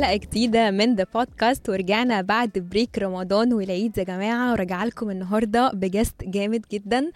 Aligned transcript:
حلقة 0.00 0.16
جديدة 0.16 0.70
من 0.70 0.94
The 0.94 1.06
Podcast 1.14 1.68
ورجعنا 1.68 2.22
بعد 2.22 2.50
break 2.70 2.98
رمضان 2.98 3.52
والعيد 3.52 3.98
يا 3.98 4.02
جماعة. 4.02 4.52
وراجعة 4.52 4.84
لكم 4.84 5.10
النهاردة 5.10 5.70
ب 5.74 5.81
guest 5.81 6.14
جامد 6.24 6.64
جدا. 6.72 7.10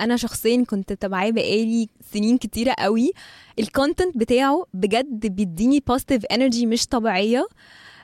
أنا 0.00 0.16
شخصيا 0.16 0.64
كنت 0.64 0.92
متابعاه 0.92 1.30
بقالي 1.30 1.88
سنين 2.12 2.38
كتيرة 2.38 2.74
قوي. 2.78 3.12
ال 3.58 3.65
content 3.65 4.18
بتاعه 4.18 4.66
بجد 4.74 5.26
بيديني 5.26 5.82
positive 5.86 6.24
energy 6.24 6.66
مش 6.66 6.86
طبيعية. 6.86 7.46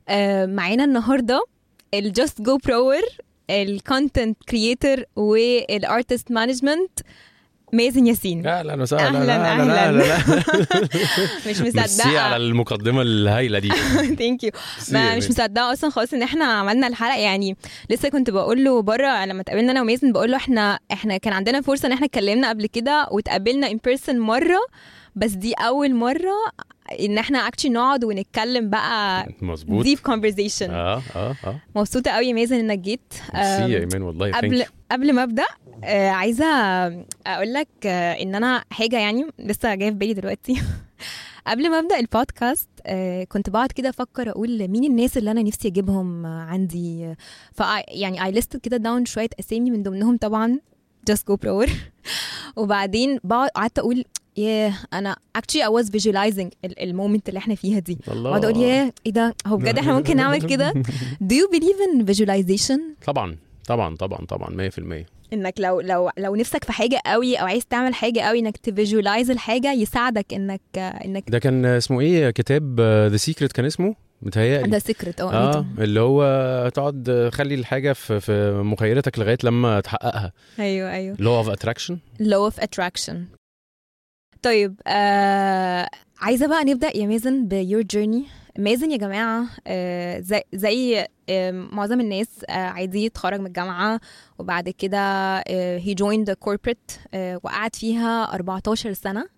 آه، 0.09 0.47
معانا 0.47 0.85
النهاردة 0.85 1.45
ال 1.95 2.43
Justagoproer 2.43 3.03
ال 3.51 3.62
content 3.62 4.37
creator 4.49 5.05
وال 5.17 5.46
artist 5.46 6.33
management 6.33 7.01
مازن 7.73 8.07
ياسين. 8.07 8.47
أهلا 8.47 8.83
وسهلا. 8.83 9.07
أهلاً، 9.07 9.19
لا 9.19 9.25
لا 9.25 9.65
لا 9.65 9.89
أهلاً. 9.89 9.93
لا 9.93 10.07
لا. 10.07 10.19
مش 11.51 11.61
مصدقة. 11.61 12.19
على 12.21 12.37
المقدمة 12.37 13.03
الهايلة 13.03 13.59
دي. 13.59 13.69
thank 14.19 14.45
you 14.45 14.51
مش. 14.93 15.29
مصدقة 15.31 15.73
أصلا 15.73 15.91
خالص 15.91 16.15
إن 16.15 16.23
إحنا 16.23 16.45
عملنا 16.45 16.87
الحلقة. 16.87 17.19
يعني 17.19 17.57
لسه 17.91 18.09
كنت 18.09 18.31
بقول 18.31 18.65
له 18.65 18.83
بره 18.83 19.25
لما 19.25 19.41
اتقابلنا 19.41 19.73
أنا 19.73 19.81
ومازن 19.81 20.13
بقول 20.13 20.31
له 20.31 20.37
إحنا 20.37 20.79
إحنا 20.93 21.17
كان 21.17 21.33
عندنا 21.33 21.61
فرصة 21.61 21.87
إن 21.87 21.93
إحنا 21.93 22.07
اتكلمنا 22.07 22.49
قبل 22.49 22.67
كده 22.67 23.09
واتقابلنا 23.11 23.71
in 23.71 23.79
person 23.85 24.19
مرة 24.19 24.59
بس 25.17 25.31
دي 25.31 25.53
أول 25.55 25.95
مرة 25.95 26.35
إن 27.01 27.19
إحنا 27.19 27.39
actually 27.39 27.71
نقعد 27.73 28.05
ونتكلم 28.05 28.71
بقى 28.71 29.27
مظبوط. 29.43 29.85
deep 29.85 29.99
conversation 29.99 30.71
آه 30.71 31.03
آه 31.17 31.35
آه. 31.45 31.61
مبسوطة 31.77 32.11
قوي 32.11 32.27
يا 32.27 32.33
مازن 32.33 32.57
إنك 32.57 32.79
جيت. 32.79 33.15
ميرسي 33.35 33.73
يا 33.73 33.79
إيمان 33.79 34.03
والله 34.03 34.33
قبل. 34.33 34.65
قبل 34.91 35.13
ما 35.13 35.23
أبدأ 35.23 35.47
آه، 35.85 36.09
عايزة 36.09 36.47
أقول 37.27 37.53
لك 37.53 37.69
آه، 37.87 38.13
إن 38.23 38.35
أنا 38.35 38.65
حاجة 38.71 38.99
يعني 38.99 39.27
لسه 39.39 39.75
جاية 39.75 39.91
في 39.91 39.97
بالي 39.97 40.15
دلوقتي. 40.15 40.63
قبل 41.47 41.71
ما 41.71 41.79
أبدأ 41.79 41.99
البودكاست 41.99 42.69
آه، 42.87 43.25
كنت 43.25 43.51
بقعد 43.51 43.73
كده 43.73 43.89
أفكر 43.89 44.31
أقول 44.31 44.69
مين 44.69 44.85
الناس 44.85 45.19
اللي 45.19 45.31
أنا 45.31 45.43
نفسي 45.43 45.69
أجيبهم 45.69 46.27
عندي. 46.27 47.15
ف 47.53 47.63
يعني 47.89 48.25
I 48.25 48.31
list 48.33 48.57
كده 48.57 48.77
down 48.77 49.05
شوية 49.05 49.29
أسامي 49.41 49.71
من 49.71 49.83
ضمنهم 49.83 50.17
طبعا 50.17 50.59
Justagoproer 51.09 51.67
وبعدين 52.57 53.19
بقعد 53.25 53.49
قعدت 53.49 53.79
أقول 53.79 54.05
ياه 54.37 54.73
أنا 54.93 55.17
I 55.39 55.41
was 55.71 55.87
visualizing 55.87 56.49
ال- 56.65 56.83
ال 56.83 56.89
moment 56.89 57.29
اللي 57.29 57.39
إحنا 57.39 57.55
فيها 57.55 57.79
دي. 57.79 57.99
بقعد 58.09 58.45
أقول 58.45 58.57
ياه 58.63 58.93
إيه 59.07 59.13
ده؟ 59.13 59.35
هو 59.47 59.57
بجد 59.57 59.79
إحنا 59.79 59.95
ممكن 59.95 60.17
نعمل 60.17 60.43
كده؟ 60.43 60.73
Do 61.31 61.35
you 61.35 61.57
believe 61.57 61.81
in 61.89 62.07
visualization? 62.15 62.81
طبعا 63.07 63.37
طبعا 63.67 63.97
طبعا 63.97 64.27
طبعا 64.27 64.71
100% 64.71 65.05
إنك 65.33 65.55
لو 65.59 65.81
لو 65.81 66.11
لو 66.19 66.35
نفسك 66.37 66.65
في 66.65 66.73
حاجة 66.73 67.01
قوي 67.07 67.37
أو 67.37 67.47
عايز 67.47 67.67
تعمل 67.67 67.95
حاجة 67.95 68.21
قوي 68.21 68.39
إنك 68.39 68.57
ت 68.57 68.64
visualize 68.64 69.31
الحاجة 69.31 69.73
يساعدك 69.73 70.35
إنك 70.35 70.61
إنك 70.79 71.31
ده 71.31 71.39
كان 71.39 71.65
اسمه 71.65 72.01
إيه؟ 72.01 72.31
كتاب 72.31 72.81
The 72.81 73.17
Secret 73.17 73.53
كان 73.53 73.65
اسمه؟ 73.65 73.95
متهيألي. 74.23 74.69
The 74.71 74.79
Secret 74.79 75.21
آه 75.21 75.33
آه. 75.33 75.67
اللي 75.79 76.01
هو 76.01 76.23
تقعد 76.75 77.31
خلي 77.33 77.55
الحاجة 77.55 77.93
في 77.93 78.21
في 78.21 78.53
مخيلتك 78.65 79.19
لغاية 79.19 79.39
لما 79.45 79.81
تحققها. 79.81 80.33
أيوه 80.59 80.93
أيوه. 80.93 81.17
law 81.19 81.37
of 81.37 81.49
attraction 81.51 81.99
law 82.23 82.51
of 82.53 82.63
attraction. 82.63 83.15
طيب 84.43 84.81
آه 84.87 85.89
عايزة 86.21 86.47
بقى 86.47 86.65
نبدأ 86.65 86.97
يا 86.97 87.07
مازن 87.07 87.49
ب 87.49 87.56
your 87.56 87.83
journey 87.83 88.25
مازن 88.59 88.91
يا 88.91 88.97
جماعة 88.97 89.47
آه 89.67 90.21
زي 90.21 90.43
زي 90.55 91.07
آه 91.29 91.51
معظم 91.51 92.01
الناس 92.01 92.29
آه 92.49 92.53
عايز 92.53 92.95
يتخرج 92.95 93.41
من 93.41 93.47
الجامعة 93.47 94.01
وبعد 94.39 94.69
كده 94.69 95.41
the 96.25 96.35
corporate 96.49 96.99
آه 97.15 97.41
وقعد 97.43 97.77
فيها 97.77 98.35
14 98.35 98.93
سنة. 98.93 99.29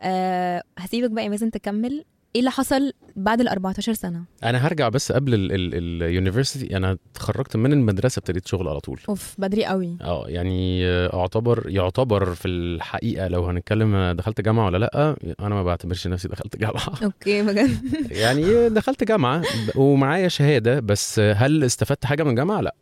آه 0.00 0.62
هسيبك 0.78 1.10
بقى 1.10 1.24
يا 1.24 1.28
مازن 1.28 1.50
تكمل. 1.50 2.04
إيه 2.36 2.40
اللي 2.40 2.50
حصل 2.50 2.92
بعد 3.16 3.40
ال 3.40 3.48
14 3.48 3.92
سنة؟ 3.92 4.24
أنا 4.44 4.66
هرجع 4.66 4.88
بس 4.88 5.12
قبل 5.12 5.34
اليونيفرسيتي 5.52 6.76
أنا 6.76 6.98
اتخرجت 7.12 7.56
من 7.56 7.72
المدرسة 7.72 8.18
ابتديت 8.18 8.46
شغل 8.48 8.68
على 8.68 8.80
طول. 8.80 9.00
أوف 9.08 9.34
بدري 9.38 9.64
قوي. 9.64 9.96
آه 10.02 10.24
يعني 10.28 10.86
أعتبر 10.88 11.64
يعتبر 11.68 12.34
في 12.34 12.48
الحقيقة 12.48 13.28
لو 13.28 13.44
هنتكلم 13.44 14.12
دخلت 14.12 14.40
جامعة 14.40 14.66
ولا 14.66 14.78
لأ 14.78 15.16
أنا 15.40 15.54
ما 15.54 15.62
بعتبرش 15.62 16.06
نفسي 16.06 16.28
دخلت 16.28 16.56
جامعة. 16.56 16.90
okay 17.04 17.42
بجد. 17.42 17.70
يعني 18.10 18.68
دخلت 18.68 19.04
جامعة 19.04 19.42
ومعايا 19.76 20.28
شهادة 20.28 20.80
بس 20.80 21.18
هل 21.20 21.64
استفدت 21.64 22.04
حاجة 22.04 22.22
من 22.22 22.30
الجامعة 22.30 22.60
لأ. 22.60 22.74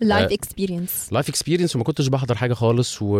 لايف 0.00 0.32
اكسبيرينس 0.32 1.08
لايف 1.12 1.28
اكسبيرينس 1.28 1.76
وما 1.76 1.84
كنتش 1.84 2.06
بحضر 2.08 2.34
حاجة 2.34 2.54
خالص 2.54 2.98
و... 3.02 3.16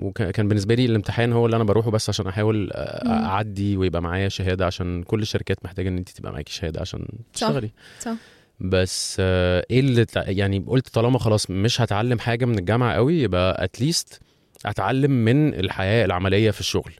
وكان 0.00 0.48
بالنسبة 0.48 0.74
لي 0.74 0.84
الامتحان 0.84 1.32
هو 1.32 1.46
اللي 1.46 1.56
أنا 1.56 1.64
بروحه 1.64 1.90
بس 1.90 2.08
عشان 2.08 2.26
أحاول. 2.26 2.70
أعدي 2.74 3.76
ويبقى 3.76 4.02
معايا 4.02 4.28
شهادة 4.28 4.66
عشان 4.66 5.02
كل 5.02 5.22
الشركات 5.22 5.64
محتاجة 5.64 5.88
إن 5.88 5.96
أنت 5.98 6.08
تبقى 6.08 6.32
معاكي 6.32 6.52
شهادة 6.52 6.80
عشان 6.80 7.06
تشتغلي 7.34 7.70
صح. 8.00 8.14
بس 8.60 9.16
آه، 9.20 9.66
إيه 9.70 9.80
اللي 9.80 10.04
تع- 10.04 10.24
يعني 10.28 10.64
قلت 10.66 10.88
طالما 10.88 11.18
خلاص 11.18 11.50
مش 11.50 11.80
هتعلم 11.80 12.18
حاجة 12.18 12.44
من 12.44 12.58
الجامعة 12.58 12.94
قوي 12.94 13.22
يبقى 13.22 13.64
at 13.64 13.80
least 13.80 14.20
أتعلم 14.66 15.10
من 15.10 15.54
الحياة 15.54 16.04
العملية 16.04 16.50
في 16.50 16.60
الشغل 16.60 16.92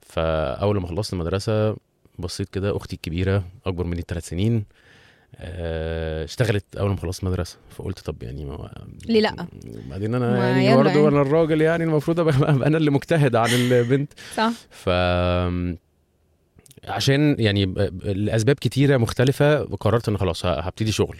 فأول 0.00 0.80
ما 0.80 0.86
خلصت 0.86 1.12
المدرسة 1.12 1.76
بصيت 2.18 2.48
كده 2.48 2.76
أختي 2.76 2.96
الكبيرة 2.96 3.44
أكبر 3.66 3.84
مني 3.84 4.00
بثلاث 4.00 4.28
سنين 4.28 4.64
اشتغلت 6.24 6.64
أول 6.76 6.90
ما 6.90 6.96
خلصت 6.96 7.24
مدرسة 7.24 7.56
فقلت 7.70 7.98
طب 8.00 8.22
يعني 8.22 8.44
ما 8.44 8.70
ليه 9.06 9.20
لأ؟ 9.20 9.46
بعدين 9.90 10.14
أنا 10.14 10.38
يعني 10.48 10.76
برضه 10.76 10.88
يعني. 10.90 11.08
أنا 11.08 11.22
الراجل 11.22 11.60
يعني 11.60 11.84
المفروض 11.84 12.20
ابقى 12.20 12.34
أنا 12.50 12.76
اللي 12.76 12.90
مجتهد 12.90 13.36
عن 13.36 13.48
البنت. 13.50 14.12
صح. 14.36 14.50
ف 14.70 14.88
عشان 16.84 17.36
يعني 17.38 17.74
لأسباب 18.04 18.56
كتيرة 18.56 18.96
مختلفة 18.96 19.62
قررت 19.62 20.08
إن 20.08 20.18
خلاص 20.18 20.46
هبتدي 20.46 20.92
شغل. 20.92 21.16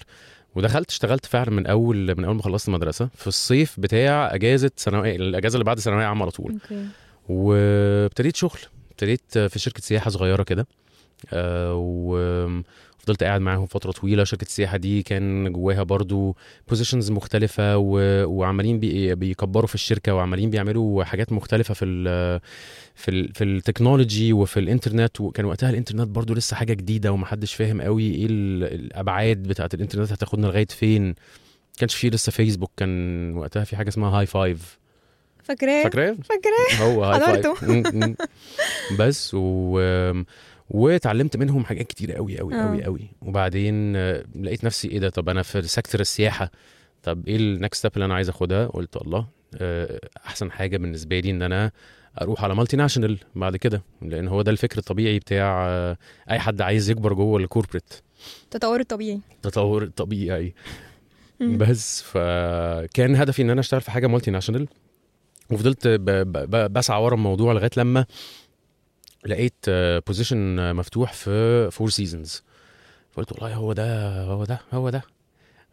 ودخلت 0.55 0.91
اشتغلت 0.91 1.27
فعلا 1.27 1.51
من 1.51 1.67
اول 1.67 2.15
من 2.19 2.25
أول 2.25 2.37
ما 2.37 2.43
خلصت 2.43 2.69
المدرسة 2.69 3.09
في 3.15 3.27
الصيف 3.27 3.81
بتاع 3.81 4.35
أجازة 4.35 4.71
ثانويه 4.77 5.17
الأجازة 5.17 5.55
اللي 5.57 5.65
بعد 5.65 5.79
ثانوية 5.81 6.05
عامة 6.05 6.23
على 6.23 6.31
طول. 6.31 6.53
أوكي. 6.53 6.87
وابتديت 7.29 8.37
شغل. 8.37 8.59
ابتديت 8.91 9.39
في 9.39 9.59
شركة 9.59 9.81
سياحة 9.81 10.11
صغيرة 10.11 10.43
كده. 10.43 10.67
آه، 11.33 12.63
وفضلت 13.09 13.25
قاعد 13.25 13.41
معاهم 13.41 13.67
فترة 13.67 13.93
طويلة. 13.93 14.25
شركة 14.25 14.45
السياحة 14.45 14.77
دي 14.77 15.03
كان 15.03 15.53
جواها 15.53 15.83
برضو 15.83 16.37
positions 16.69 17.11
مختلفة 17.11 17.77
و... 17.79 17.99
وعمالين 18.27 18.81
بي... 18.81 19.15
بيكبروا 19.15 19.67
في 19.67 19.75
الشركة 19.75 20.15
وعمالين 20.15 20.51
بيعملوا 20.51 21.05
حاجات 21.05 21.33
مختلفة 21.33 21.75
في 21.75 21.85
ال... 21.85 22.41
في 22.95 23.11
ال... 23.11 23.35
في 23.35 23.45
التكنولوجي 23.45 24.33
وفي 24.33 24.61
الإنترنت. 24.61 25.21
وكان 25.21 25.45
وقتها 25.47 25.71
الإنترنت 25.71 26.09
برضو 26.09 26.35
لسه 26.35 26.57
حاجة 26.57 26.73
جديدة 26.73 27.13
ومحدش 27.13 27.55
فاهم 27.55 27.83
قوي 27.83 28.15
إيه 28.15 28.27
ال... 28.27 28.65
الأبعاد 28.65 29.43
بتاعة 29.43 29.71
الإنترنت 29.75 30.13
هتاخدنا 30.13 30.47
لغاية 30.47 30.67
فين. 30.67 31.15
كانش 31.79 31.95
فيه 31.95 32.11
لسه 32.11 32.33
فيسبوك 32.33 32.71
كان 32.77 33.37
وقتها 33.37 33.65
في 33.65 33.77
حاجة 33.77 33.89
اسمها 33.89 34.11
هاي 34.19 34.27
فايف 34.27 34.79
فاكراه؟ 35.43 35.83
فاكراه؟ 35.83 36.17
فاكراه؟ 36.25 36.87
هو 36.87 37.05
هاي. 37.05 37.43
فايف. 37.43 38.17
بس 38.99 39.31
و 39.35 39.81
واتعلمت 40.71 41.37
منهم 41.37 41.65
حاجات 41.65 41.87
كتير 41.87 42.13
قوي 42.13 42.39
قوي 42.39 42.55
آه. 42.55 42.63
قوي 42.69 42.85
قوي 42.85 43.11
وبعدين 43.23 43.97
آه، 43.97 44.25
لقيت 44.41 44.65
نفسي 44.65 44.89
إيه 44.89 44.99
ده؟ 44.99 45.09
طب 45.09 45.29
أنا 45.29 45.43
في 45.43 45.63
sector 45.63 46.01
السياحة. 46.01 46.51
طب 47.03 47.29
إيه 47.29 47.37
ال 47.37 47.45
next 47.45 47.79
step 47.79 47.93
اللي 47.95 48.05
أنا 48.05 48.15
عايز 48.15 48.29
آخدها؟ 48.29 48.67
قلت 48.67 48.97
الله 48.97 49.27
آه، 49.57 50.01
أحسن 50.27 50.51
حاجة 50.51 50.77
بالنسبة 50.77 51.21
لي 51.21 51.31
إن 51.31 51.43
أنا 51.43 51.71
أروح 52.21 52.45
على 52.45 52.55
multinational 52.55 53.19
بعد 53.35 53.57
كده 53.57 53.83
لأن 54.03 54.29
هو 54.29 54.43
ده 54.43 54.51
الفكر 54.51 54.79
الطبيعي 54.79 55.19
بتاع 55.19 55.67
آه، 55.69 55.97
أي 56.31 56.39
حد 56.39 56.61
عايز 56.61 56.91
يكبر 56.91 57.13
جوه 57.13 57.41
ال 57.41 57.46
corporate 57.46 57.93
التطور 58.45 58.81
الطبيعي. 58.81 59.21
تطور 59.43 59.87
طبيعي. 59.87 60.55
مم. 61.41 61.59
بس 61.59 62.03
فكان 62.03 63.17
هدفي 63.17 63.43
إن 63.43 63.51
أنا 63.51 63.61
أشتغل 63.61 63.81
في 63.81 63.91
حاجة 63.91 64.07
multinational 64.07 64.69
وفضلت 65.51 65.89
بسعى 66.71 67.03
ورا 67.03 67.15
الموضوع 67.15 67.53
لغاية 67.53 67.71
لما 67.77 68.07
لقيت 69.27 69.55
position 70.07 70.75
مفتوح 70.77 71.13
في 71.13 71.69
Four 71.71 71.91
Seasons 71.91 72.43
فقلت 73.13 73.33
والله 73.33 73.55
هو 73.55 73.73
ده 73.73 74.23
هو 74.23 74.45
ده 74.45 74.61
هو 74.73 74.91
ده. 74.91 75.03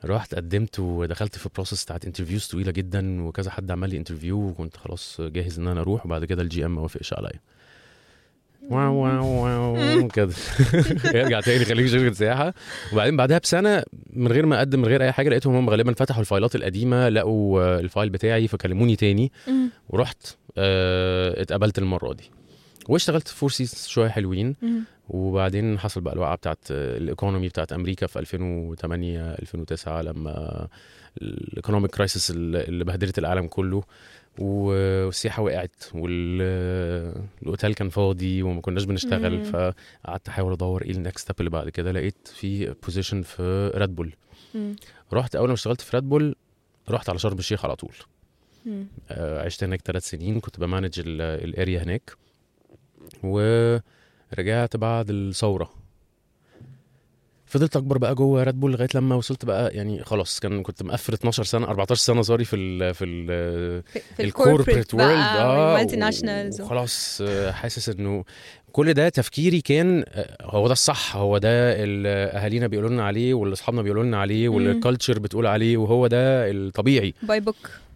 رحت 0.05 0.35
قدمت 0.35 0.79
ودخلت 0.79 1.37
في 1.37 1.49
process 1.55 1.83
بتاعت 1.83 2.05
interviews 2.05 2.47
طويلة 2.47 2.71
جدا 2.71 3.21
وكذا 3.23 3.51
حد 3.51 3.71
عمل 3.71 3.89
لي 3.89 3.97
interview 3.97 4.37
وكنت 4.47 4.77
خلاص 4.77 5.21
جاهز 5.21 5.59
إن 5.59 5.67
أنا 5.67 5.81
أروح 5.81 6.05
وبعد 6.05 6.25
كده 6.25 6.41
ال 6.41 6.65
GM 6.65 6.75
ما 6.75 6.81
وافقش 6.81 7.13
عليا. 7.13 7.39
wow 8.69 8.95
wow 8.95 9.25
wow. 9.43 10.07
كده. 10.07 10.33
ارجع 11.21 11.39
تاني 11.41 11.65
خليك 11.65 11.87
شركه 11.87 12.13
سياحة. 12.13 12.53
وبعدين 12.93 13.17
بعدها 13.17 13.37
بسنة 13.37 13.83
من 14.09 14.31
غير 14.31 14.45
ما 14.45 14.57
أقدم 14.57 14.79
من 14.79 14.87
غير 14.87 15.03
أي 15.03 15.11
حاجة 15.11 15.29
لقيتهم 15.29 15.55
هم 15.55 15.69
غالبا 15.69 15.93
فتحوا 15.93 16.21
ال 16.21 16.28
فايلات 16.28 16.55
القديمة 16.55 17.09
لقوا 17.09 17.61
آه، 17.61 17.79
ال 17.79 17.85
file 17.85 18.09
بتاعي 18.09 18.47
فكلموني 18.47 18.95
تاني. 18.95 19.31
ورحت 19.89 20.27
آه، 20.57 21.41
اتقبلت 21.41 21.77
المرة 21.79 22.13
دي. 22.13 22.31
واشتغلت 22.89 23.27
Four 23.27 23.49
Seasons 23.49 23.87
شوية 23.87 24.09
حلوين 24.09 24.55
مم. 24.61 24.83
وبعدين 25.09 25.79
حصل 25.79 26.01
بقى 26.01 26.13
الوقعة 26.13 26.35
بتاعت 26.35 26.57
ال 26.71 26.81
economy 26.81 27.47
بتاعت 27.47 27.73
أمريكا 27.73 28.07
في 28.07 28.19
2008 28.19 29.31
2009 29.31 30.01
لما 30.01 30.67
ال 31.21 31.29
economic 31.29 31.91
crisis 31.91 32.31
اللي 32.31 32.83
بهدلت 32.83 33.19
العالم 33.19 33.47
كله 33.47 33.83
والسياحة 34.39 35.43
وقعت 35.43 35.83
والأوتيل 35.93 37.73
كان 37.73 37.89
فاضي 37.89 38.43
وما 38.43 38.61
كناش 38.61 38.83
بنشتغل 38.83 39.37
مم. 39.37 39.43
فقعدت 39.43 40.27
أحاول 40.29 40.53
أدور 40.53 40.81
إيه 40.81 40.91
ال 40.91 40.97
next 40.97 41.19
step 41.19 41.35
اللي 41.39 41.49
بعد 41.49 41.69
كده 41.69 41.91
لقيت 41.91 42.27
في 42.35 42.73
position 42.83 43.21
في 43.21 43.71
Red 43.75 43.95
Bull. 43.95 44.13
رحت 45.13 45.35
أول 45.35 45.47
ما 45.47 45.53
اشتغلت 45.53 45.81
في 45.81 45.97
Red 45.97 46.09
Bull 46.09 46.35
رحت 46.89 47.09
على 47.09 47.19
شرم 47.19 47.37
الشيخ 47.37 47.65
على 47.65 47.75
طول. 47.75 47.95
آه، 49.09 49.45
عشت 49.45 49.63
هناك 49.63 49.81
ثلاث 49.81 50.09
سنين 50.09 50.39
كنت 50.39 50.59
ب 50.59 50.65
manage 50.65 50.99
ال- 50.99 51.21
ال 51.49 51.56
area 51.56 51.83
هناك 51.83 52.13
ورجعت 53.23 54.77
بعد 54.77 55.09
الثورة. 55.09 55.85
فضلت 57.45 57.75
أكبر 57.75 57.97
بقى 57.97 58.15
جوه 58.15 58.43
Red 58.43 58.59
Bull 58.59 58.71
لغاية 58.71 58.87
لما 58.95 59.15
وصلت 59.15 59.45
بقى 59.45 59.75
يعني 59.75 60.03
خلاص 60.03 60.39
كان 60.39 60.63
كنت 60.63 60.83
مقفل 60.83 61.13
12 61.13 61.43
سنة 61.43 61.67
14 61.67 61.95
سنة 61.95 62.21
sorry 62.21 62.45
في 62.45 62.55
ال 62.55 62.93
في 62.93 63.05
ال 63.05 63.27
في, 64.15 64.23
ال 64.23 64.30
corporate 64.30 64.93
world 64.93 65.17
آه 65.17 65.73
وال 65.73 65.95
multinationals 65.95 66.61
وخلاص 66.61 67.21
آه، 67.21 67.51
حاسس 67.51 67.89
إنه 67.89 68.23
كل 68.75 68.93
ده 68.93 69.09
تفكيري 69.09 69.61
كان 69.61 70.03
آه، 70.07 70.37
هو 70.41 70.67
ده 70.67 70.73
الصح 70.73 71.15
هو 71.15 71.37
ده 71.37 71.83
اللي 71.83 72.09
أهالينا 72.09 72.67
بيقولوا 72.67 72.89
لنا 72.89 73.03
عليه 73.03 73.33
واللي 73.33 73.53
اصحابنا 73.53 73.81
بيقولوا 73.81 74.03
لنا 74.03 74.17
عليه 74.17 74.49
واللي. 74.49 74.71
ال 74.71 74.77
culture 74.77 75.19
بتقول 75.19 75.47
عليه 75.47 75.77
وهو 75.77 76.07
ده 76.07 76.51
الطبيعي. 76.51 77.13
by 77.23 77.39
book 77.39 77.55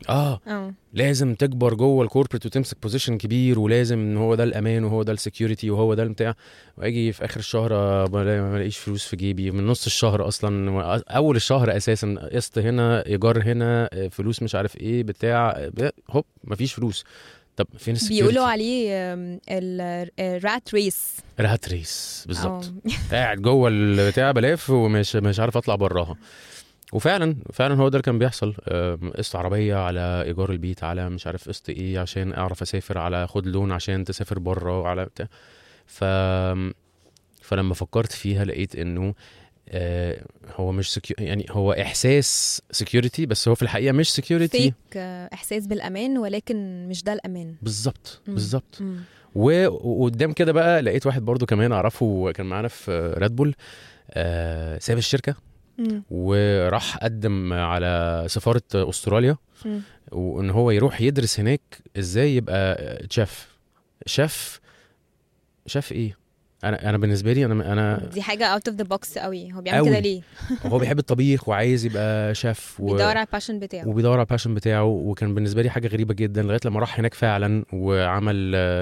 آه. 0.10 0.40
آه. 0.48 0.74
لازم 0.94 1.36
تكبر 1.36 1.74
جوه 1.74 2.04
ال 2.04 2.08
corporate 2.08 2.46
وتمسك 2.46 2.78
position 2.84 3.18
كبير 3.18 3.60
ولازم 3.60 4.00
إن 4.00 4.18
هو 4.18 4.36
ده 4.36 4.44
الأمان 4.44 4.84
وهو 4.84 5.04
ده 5.04 5.14
ال 5.14 5.20
security 5.20 5.70
وهو 5.70 5.94
ده 5.94 6.04
البتاع. 6.04 6.36
وأجي 6.78 7.12
في 7.12 7.26
آخر 7.26 7.40
الشهر 7.40 7.74
آه، 7.74 8.08
ما 8.14 8.56
الاقيش 8.56 8.78
فلوس 8.78 9.06
في 9.08 9.16
جيبي. 9.16 9.52
من 9.52 9.68
نص 9.68 9.86
الشهر 9.86 10.28
أصلا 10.28 10.82
أول 11.10 11.36
الشهر 11.36 11.78
أساسا 11.78 12.30
قسط 12.34 12.58
هنا 12.58 13.06
إيجار 13.06 13.42
هنا 13.44 13.90
آه، 13.94 14.08
فلوس 14.08 14.44
مش 14.44 14.56
عارف 14.56 14.78
إيه 14.78 15.04
بتاع 15.04 15.70
هوب 16.12 16.26
مفيش 16.44 16.74
فلوس. 16.74 17.04
طب 17.60 17.68
فين 17.78 17.96
ال 17.96 17.99
security 17.99 18.22
بيقولوا 18.22 18.52
عليه 18.52 18.90
ال 20.20 20.33
rat 20.33 20.74
race 20.74 21.18
rat 21.40 21.70
race 21.70 22.24
بالظبط. 22.28 22.74
قاعد 23.12 23.42
جوه 23.42 23.70
البتاع 23.70 24.32
بلف 24.32 24.70
ومش 24.70 25.16
مش 25.16 25.40
عارف 25.40 25.58
اطلع 25.58 25.76
براها. 25.76 26.16
وفعلا 26.94 27.36
فعلا 27.54 27.76
هو 27.76 27.90
ده 27.90 27.98
اللي 27.98 28.02
كان 28.04 28.20
بيحصل. 28.20 28.54
قسط 29.18 29.36
عربية 29.36 29.76
على 29.76 30.24
إيجار 30.26 30.52
البيت 30.52 30.84
على 30.84 31.10
مش 31.10 31.28
عارف 31.28 31.50
قسط 31.50 31.70
إيه 31.70 32.00
عشان 32.00 32.34
أعرف 32.34 32.62
أسافر 32.62 32.98
على 32.98 33.28
خد 33.28 33.48
loan 33.48 33.72
عشان 33.72 34.04
تسافر 34.04 34.40
بره 34.40 34.88
على 34.88 35.06
بتاع. 35.06 35.28
ف 35.88 36.04
فلما 37.42 37.74
فكرت 37.74 38.12
فيها 38.12 38.46
لقيت 38.46 38.76
إنه 38.76 39.02
آه، 39.08 39.14
هو 40.56 40.72
مش 40.72 40.94
secu... 40.94 41.16
يعني 41.20 41.46
هو 41.50 41.72
إحساس 41.74 42.62
security 42.72 43.26
بس 43.26 43.48
هو 43.48 43.56
في 43.56 43.62
الحقيقة 43.62 43.92
مش 43.92 44.14
security 44.14 44.58
فيك 44.88 44.98
إحساس 45.34 45.68
بالأمان 45.68 46.18
ولكن 46.18 46.88
مش 46.90 47.04
ده 47.04 47.14
الأمان 47.14 47.56
بالظبط. 47.62 48.22
بالظبط 48.28 48.82
وقدام 49.36 50.34
كده 50.34 50.52
بقى 50.52 50.82
لقيت 50.82 51.06
واحد 51.06 51.22
برضو 51.26 51.46
كمان 51.46 51.72
أعرفه 51.72 52.32
كان 52.32 52.46
معانا 52.46 52.68
في 52.68 53.14
Red 53.18 53.36
Bull 53.36 53.56
آه 54.12 54.78
ساب 54.80 54.98
الشركة 54.98 55.36
مم. 55.78 56.04
وراح 56.12 56.98
قدم 56.98 57.54
على 57.54 58.24
سفارة 58.28 58.62
أستراليا 58.76 59.38
مم. 59.66 59.82
وإن 60.12 60.50
هو 60.50 60.72
يروح 60.72 61.02
يدرس 61.02 61.40
هناك 61.40 61.62
إزاي 61.98 62.36
يبقى 62.36 62.78
chef 63.10 63.48
chef 64.06 64.60
chef 65.66 65.92
إيه 65.92 66.18
أنا 66.64 66.90
أنا 66.90 66.98
بالنسبة 66.98 67.34
لي 67.34 67.46
أنا 67.46 67.74
أنا 67.74 68.10
دي 68.14 68.22
حاجة 68.22 68.46
out 68.46 68.68
of 68.68 68.78
the 68.78 68.84
box 68.84 69.18
قوي. 69.18 69.54
هو 69.54 69.62
بيعمل. 69.62 69.90
كده 69.90 70.00
ليه؟ 70.00 70.22
هو 70.66 70.80
بيحب 70.80 71.00
الطبيخ 71.00 71.50
وعايز 71.50 71.86
يبقى 71.86 72.36
شيف 72.36 72.80
و... 72.80 72.86
بيدور 72.86 73.08
على 73.18 73.22
ال 73.22 73.27
passion 73.27 73.60
بتاعه. 73.60 73.88
وبيدور 73.88 74.14
على 74.14 74.22
ال 74.22 74.26
passion 74.26 74.54
بتاعه 74.54 74.84
وكان 74.84 75.34
بالنسبة 75.34 75.62
لي 75.62 75.70
حاجة 75.70 75.88
غريبة 75.88 76.14
جدا 76.14 76.42
لغاية 76.44 76.60
لما 76.66 76.80
راح 76.80 77.00
هناك 77.00 77.14
فعلا 77.14 77.66
وعمل 77.74 78.52
آه، 78.56 78.82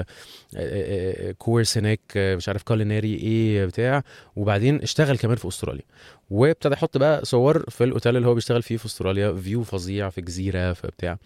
آه، 0.56 1.28
آه، 1.28 1.32
course 1.32 1.78
هناك 1.78 2.00
آه، 2.16 2.36
مش 2.36 2.48
عارف 2.48 2.62
culinary 2.62 3.14
إيه 3.14 3.66
بتاع 3.66 4.02
وبعدين 4.36 4.82
اشتغل 4.82 5.18
كمان 5.18 5.36
في 5.36 5.48
أستراليا. 5.48 5.84
وابتدى 6.30 6.74
يحط 6.74 6.96
بقى 6.98 7.24
صور 7.24 7.64
في 7.70 7.84
الأوتيل 7.84 8.16
اللي 8.16 8.28
هو 8.28 8.34
بيشتغل 8.34 8.62
فيه 8.62 8.76
في 8.76 8.86
أستراليا 8.86 9.32
view 9.32 9.62
فظيع 9.62 10.10
في 10.10 10.20
جزيرة 10.20 10.72
في 10.72 10.86
بتاع. 10.86 11.18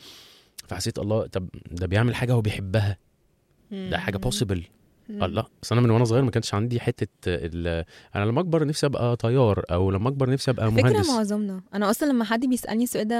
فحسيت 0.68 0.98
الله 0.98 1.26
طب 1.26 1.48
ده 1.70 1.86
بيعمل 1.86 2.14
حاجة 2.14 2.32
هو 2.32 2.40
بيحبها. 2.40 2.96
ده 3.70 3.98
حاجة 3.98 4.16
possible 4.16 4.62
الله 5.10 5.44
اصل 5.64 5.74
أنا 5.76 5.84
من 5.86 5.90
وأنا 5.90 6.04
صغير 6.04 6.22
ما 6.22 6.30
كانش 6.30 6.54
عندي 6.54 6.80
حتة 6.80 7.08
ال... 7.26 7.84
أنا 8.16 8.24
لما 8.24 8.40
أكبر 8.40 8.66
نفسي 8.66 8.86
أبقى 8.86 9.16
طيار 9.16 9.64
أو 9.70 9.90
لما 9.90 10.08
أكبر 10.08 10.30
نفسي 10.30 10.50
أبقى 10.50 10.72
مهندس. 10.72 11.08
معظمنا 11.10 11.60
أنا 11.74 11.90
أصلا 11.90 12.08
لما 12.08 12.24
حد 12.24 12.46
بيسألني 12.46 12.84
السؤال 12.84 13.08
ده 13.08 13.16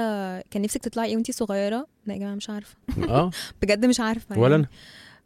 كان 0.51 0.61
نفسك 0.61 0.81
تطلعي 0.81 1.07
إيه 1.09 1.15
وأنتي 1.15 1.31
صغيرة؟ 1.31 1.87
لا 2.05 2.13
يا 2.13 2.19
جماعة 2.19 2.35
مش 2.35 2.49
عارفة. 2.49 2.75
آه. 3.09 3.31
بجد 3.61 3.85
مش 3.85 3.99
عارفة 3.99 4.39
ولا 4.39 4.51
يعني. 4.51 4.55
أنا. 4.55 4.67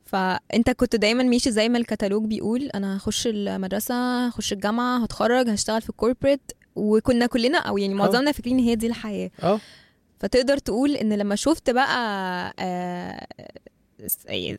فأنت 0.05 0.69
كنت 0.69 0.95
دايما 0.95 1.23
ماشي 1.23 1.51
زي 1.51 1.69
ما 1.69 1.77
الكتالوج 1.77 2.25
بيقول 2.25 2.69
أنا 2.75 2.97
هخش 2.97 3.27
المدرسة 3.27 4.27
هخش 4.27 4.53
الجامعة 4.53 5.03
هتخرج 5.03 5.49
هشتغل 5.49 5.81
في 5.81 5.89
ال 5.89 5.96
corporate 5.96 6.51
وكنا 6.75 7.25
كلنا 7.25 7.57
أو 7.57 7.77
يعني 7.77 7.93
معظمنا 7.93 8.31
فاكرين 8.31 8.59
إن 8.59 8.63
هي 8.65 8.75
دي 8.75 8.87
الحياة. 8.87 9.31
آه. 9.43 9.59
فتقدر 10.19 10.57
تقول 10.57 10.91
إن 10.95 11.13
لما 11.13 11.35
شفت 11.35 11.69
بقى 11.69 11.97
آه، 12.59 13.27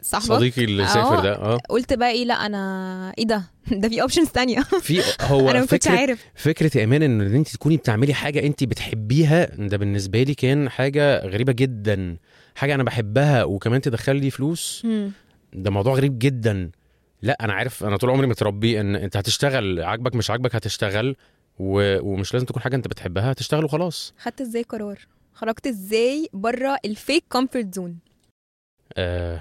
صاحبك 0.03 0.27
صديقي 0.27 0.65
اللي 0.65 0.87
سافر. 0.87 1.21
ده 1.21 1.33
أه. 1.37 1.59
قلت 1.69 1.93
بقى 1.93 2.11
إيه 2.11 2.25
لا 2.25 2.35
أنا 2.35 3.13
إيه 3.19 3.25
ده؟ 3.27 3.43
ده 3.73 3.89
في 3.89 4.03
options 4.03 4.29
تانية. 4.29 4.61
في 4.61 5.01
هو 5.21 5.51
أنا 5.51 5.61
ما 5.61 5.67
كنتش 5.67 5.89
عارف. 5.89 6.25
فكرة 6.35 6.79
إيه 6.79 6.88
كمان 6.88 7.03
إن 7.03 7.21
أنت 7.21 7.49
تكوني 7.49 7.77
بتعملي 7.77 8.15
حاجة 8.15 8.47
أنت 8.47 8.65
بتحبيها 8.65 9.45
ده 9.57 9.77
بالنسبة 9.77 10.23
لي 10.23 10.35
كان 10.35 10.69
حاجة 10.69 11.27
غريبة 11.27 11.53
جدا. 11.53 12.17
حاجة 12.55 12.75
أنا 12.75 12.83
بحبها 12.83 13.45
وكمان 13.45 13.81
تدخل 13.81 14.17
لي 14.17 14.31
فلوس. 14.31 14.87
ده 15.53 15.71
موضوع 15.71 15.95
غريب 15.95 16.19
جدا. 16.19 16.71
لا 17.23 17.37
أنا 17.45 17.53
عارف 17.53 17.85
أنا 17.85 17.97
طول 17.97 18.11
عمري 18.11 18.27
متربي 18.27 18.81
إن 18.81 18.97
أنت 18.97 19.17
هتشتغل 19.17 19.83
عاجبك 19.83 20.15
مش 20.15 20.31
عاجبك 20.31 20.55
هتشتغل 20.55 21.17
و... 21.59 21.99
ومش 22.13 22.35
لازم 22.35 22.47
تكون 22.47 22.63
حاجة 22.63 22.77
أنت 22.77 22.89
بتحبها 22.89 23.33
هتشتغل 23.33 23.65
وخلاص. 23.65 24.15
خدت 24.19 24.41
إزاي 24.41 24.63
قرار؟ 24.63 24.99
خرجت 25.35 25.67
إزاي 25.67 26.29
بره 26.33 26.77
ال 26.85 26.93
fake 26.93 27.25
comfort 27.29 27.75
zone 27.75 27.99
آه. 28.97 29.41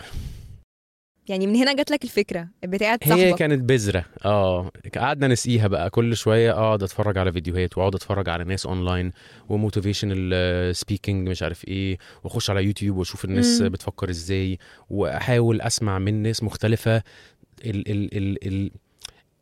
يعني 1.27 1.47
من 1.47 1.55
هنا 1.55 1.75
جات 1.75 1.91
لك 1.91 2.03
الفكرة 2.03 2.47
بتاعت 2.63 3.07
هي 3.07 3.09
صاحبك. 3.09 3.39
كانت 3.39 3.61
بذرة 3.63 4.05
آه. 4.25 4.71
قعدنا 4.97 5.27
نسقيها 5.27 5.67
بقى 5.67 5.89
كل 5.89 6.17
شوية 6.17 6.51
أقعد 6.51 6.83
أتفرج 6.83 7.17
على 7.17 7.31
فيديوهات 7.31 7.77
وأقعد 7.77 7.95
أتفرج 7.95 8.29
على 8.29 8.43
ناس 8.43 8.65
اونلاين 8.65 9.11
و 9.49 9.59
motivational 9.59 10.75
speaking 10.75 11.29
مش 11.29 11.43
عارف 11.43 11.67
إيه 11.67 11.97
وأخش 12.23 12.49
على 12.49 12.63
يوتيوب 12.63 12.97
وأشوف 12.97 13.25
الناس 13.25 13.61
مم. 13.61 13.69
بتفكر 13.69 14.09
إزاي 14.09 14.57
وأحاول 14.89 15.61
أسمع 15.61 15.99
من 15.99 16.23
ناس 16.23 16.43
مختلفة. 16.43 16.95
ال 17.65 17.91
ال 17.91 18.17
ال 18.17 18.47
ال 18.47 18.71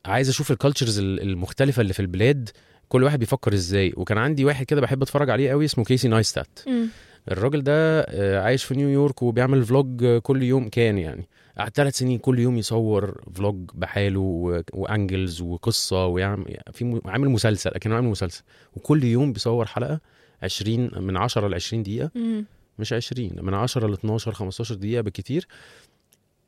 عايز 0.06 0.30
أشوف 0.30 0.52
ال 0.52 0.57
cultures 0.57 1.00
المختلفة 1.00 1.82
اللي 1.82 1.94
في 1.94 2.00
البلاد 2.00 2.50
كل 2.90 3.04
واحد 3.04 3.20
بيفكر 3.20 3.54
إزاي. 3.54 3.94
وكان 3.98 4.18
عندي 4.18 4.46
واحد 4.46 4.66
كده 4.66 4.82
بحب 4.82 5.02
أتفرج 5.02 5.30
عليه 5.30 5.50
قوي 5.50 5.66
اسمه 5.66 5.84
Casey 5.84 6.08
Neistat 6.08 6.60
مم. 6.68 6.88
الراجل 7.32 7.62
ده 7.64 8.02
آه، 8.02 8.42
عايش 8.42 8.64
في 8.64 8.76
نيويورك 8.76 9.22
وبيعمل 9.22 9.64
vlog 9.66 10.04
آه، 10.04 10.20
كل 10.20 10.44
يوم 10.44 10.70
كان 10.70 10.98
يعني. 10.98 11.28
قعد 11.58 11.72
ثلاث 11.76 11.98
سنين 11.98 12.20
كل 12.20 12.40
يوم 12.40 12.58
يصور 12.58 13.22
vlog 13.34 13.70
بحاله 13.74 14.20
و 14.74 14.83
angles 14.83 15.42
وقصة 15.42 16.06
ويعمل 16.06 16.58
في 16.72 17.02
عامل 17.06 17.30
مسلسل 17.30 17.72
لكنه 17.76 17.96
عامل 17.96 18.08
مسلسل. 18.08 18.44
وكل 18.76 19.04
يوم 19.04 19.34
بيصور 19.34 19.66
حلقة 19.66 20.00
20 20.44 20.90
من 21.00 21.18
10 21.18 21.48
ل 21.48 21.54
20 21.54 21.84
دقيقة. 21.84 22.12
مم. 22.16 22.46
مش 22.80 22.94
20 22.94 23.30
من 23.42 23.54
10 23.54 23.88
ل 23.88 23.94
12 23.94 24.32
15 24.32 24.76
دقيقة 24.76 25.02
بالكتير 25.02 25.48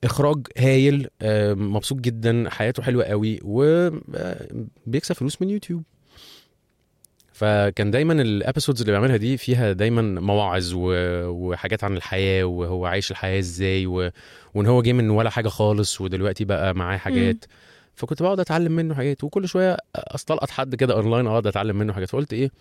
إخراج 0.03 0.47
هايل 0.57 1.07
آه، 1.21 1.53
مبسوط 1.53 1.99
جدا 1.99 2.49
حياته 2.49 2.83
حلوة 2.83 3.03
قوي 3.03 3.39
وبيكسب 3.43 5.15
فلوس 5.15 5.41
من 5.41 5.49
يوتيوب. 5.49 5.83
فكان 7.37 7.91
دايما 7.91 8.13
ال 8.21 8.28
episodes 8.28 8.81
اللي 8.81 8.91
بيعملها 8.91 9.17
دي 9.17 9.37
فيها 9.37 9.71
دايما 9.71 10.01
مواعظ 10.01 10.73
و... 10.75 10.91
وحاجات 11.29 11.83
عن 11.83 11.97
الحياة 11.97 12.43
وهو 12.43 12.85
عايش 12.85 13.11
الحياة 13.11 13.39
إزاي 13.39 13.87
و... 13.87 14.11
وإن 14.55 14.65
هو 14.65 14.81
جه 14.81 14.93
من 14.93 15.09
ولا 15.09 15.29
حاجة 15.29 15.47
خالص 15.47 16.01
ودلوقتي 16.01 16.45
بقى 16.45 16.73
معاه 16.75 16.97
حاجات. 16.97 17.45
فكنت 17.95 18.23
بقعد 18.23 18.39
أتعلم 18.39 18.71
منه 18.71 18.95
حاجات 18.95 19.23
وكل 19.23 19.47
شوية 19.47 19.77
أستلقط 19.95 20.49
حد 20.49 20.75
كده 20.75 20.93
اونلاين 20.93 21.27
أقعد 21.27 21.47
أتعلم 21.47 21.75
منه 21.75 21.93
حاجات. 21.93 22.09
فقلت 22.09 22.33
إيه 22.33 22.51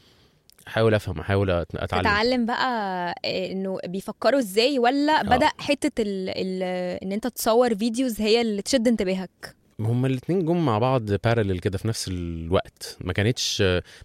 أحاول 0.69 0.95
أفهم 0.95 1.19
أحاول 1.21 1.51
أتعلم. 1.51 2.03
تتعلم 2.03 2.47
بقى 2.47 3.15
آه، 3.25 3.53
إنه 3.53 3.79
بيفكروا 3.87 4.39
إزاي 4.41 4.79
ولا 4.79 5.21
آه. 5.21 5.37
بدأ 5.37 5.49
حتة 5.59 6.03
ال 6.03 6.29
ال 6.29 6.63
إن 7.03 7.13
أنت 7.13 7.27
تصور 7.27 7.75
فيديوز 7.75 8.21
هي 8.21 8.41
اللي 8.41 8.63
تشد 8.63 8.89
انتباهك؟ 8.89 9.56
هما 9.81 10.07
الاتنين 10.07 10.45
جم 10.45 10.65
مع 10.65 10.79
بعض 10.79 11.13
parallel 11.13 11.59
كده 11.59 11.79
في 11.79 11.89
نفس 11.89 12.09
الوقت. 12.09 12.97
ما 13.01 13.13
كانتش 13.13 13.61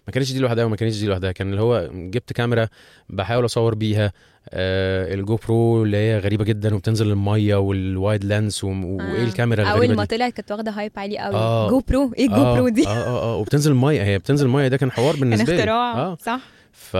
ما 0.06 0.12
كانتش 0.12 0.32
دي 0.32 0.38
لوحدها 0.38 0.64
وما 0.64 0.76
كانتش 0.76 0.98
دي 0.98 1.06
لوحدها. 1.06 1.32
كان 1.32 1.50
اللي 1.50 1.62
هو 1.62 1.90
جبت 1.92 2.32
كاميرا 2.32 2.68
بحاول 3.08 3.44
أصور 3.44 3.74
بيها 3.74 4.12
آه 4.48 5.14
ال 5.14 5.36
GoPro 5.36 5.84
اللي 5.84 5.96
هي 5.96 6.18
غريبة 6.18 6.44
جدا 6.44 6.74
وبتنزل 6.74 7.10
المية 7.10 7.56
وال 7.56 7.79
wide 7.79 8.24
lens 8.24 8.64
و... 8.64 8.68
وإيه 8.68 9.24
الكاميرا 9.24 9.62
أول 9.62 9.72
الغريبة 9.72 9.94
ما 9.94 10.04
دي؟ 10.04 10.16
طلعت 10.16 10.32
كانت 10.32 10.52
واخدة 10.52 10.70
hype 10.70 10.92
عالي 10.96 11.18
قوي. 11.18 11.34
آه. 11.34 11.70
GoPro 11.70 12.12
إيه 12.18 12.28
Go 12.28 12.34
آه. 12.34 12.54
Pro 12.54 12.68
دي؟ 12.68 12.86
آه 12.86 12.90
آه 12.90 13.22
آه. 13.22 13.36
وبتنزل 13.36 13.70
الميه 13.72 14.02
هي 14.04 14.18
بتنزل 14.18 14.46
الميه 14.46 14.68
ده 14.68 14.76
كان 14.76 14.92
حوار 14.92 15.16
بالنسبة 15.16 15.52
لي. 15.52 15.58
اختراع 15.58 15.92
آه. 15.98 16.16
صح. 16.16 16.40
ف... 16.72 16.96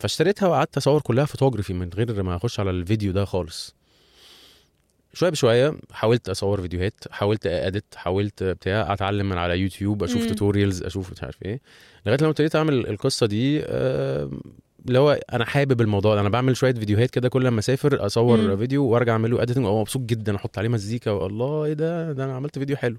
فاشتريتها 0.00 0.48
وقعدت 0.48 0.76
أصور 0.76 1.00
كلها 1.00 1.24
فوتوغرافي 1.24 1.72
من 1.72 1.90
غير 1.96 2.22
ما 2.22 2.36
أخش 2.36 2.60
على 2.60 2.70
الفيديو 2.70 3.12
ده 3.12 3.24
خالص. 3.24 3.77
شوية 5.12 5.30
بشوية 5.30 5.74
حاولت 5.92 6.28
أصور 6.28 6.60
فيديوهات 6.62 6.94
حاولت 7.10 7.46
edit 7.46 7.84
حاولت 7.96 8.42
بتاع 8.42 8.92
أتعلم 8.92 9.28
من 9.28 9.38
على 9.38 9.58
يوتيوب 9.58 10.02
أشوف. 10.02 10.26
tutorials 10.26 10.82
أشوف 10.82 11.12
مش 11.12 11.22
عارف 11.22 11.42
إيه. 11.44 11.60
لغاية 12.06 12.18
لما 12.20 12.30
ابتديت 12.30 12.56
أعمل 12.56 12.86
القصة 12.88 13.26
دي 13.26 13.60
اللي 14.88 14.98
هو 14.98 15.20
أنا 15.32 15.44
حابب 15.44 15.80
الموضوع 15.80 16.14
ده. 16.14 16.20
أنا 16.20 16.28
بعمل 16.28 16.56
شوية 16.56 16.72
فيديوهات 16.74 17.10
كده 17.10 17.28
كل 17.28 17.44
لما 17.44 17.58
أسافر 17.58 18.06
أصور 18.06 18.40
مم. 18.40 18.56
فيديو 18.56 18.84
وأرجع 18.84 19.12
أعمله 19.12 19.42
editing 19.42 19.64
وأبقى 19.66 19.80
مبسوط 19.80 20.02
جدا 20.02 20.36
أحط 20.36 20.58
عليه 20.58 20.68
مزيكا 20.68 21.10
والله 21.10 21.64
إيه 21.64 21.72
ده؟ 21.72 22.12
ده 22.12 22.24
أنا 22.24 22.32
عملت 22.36 22.58
فيديو 22.58 22.76
حلو. 22.76 22.96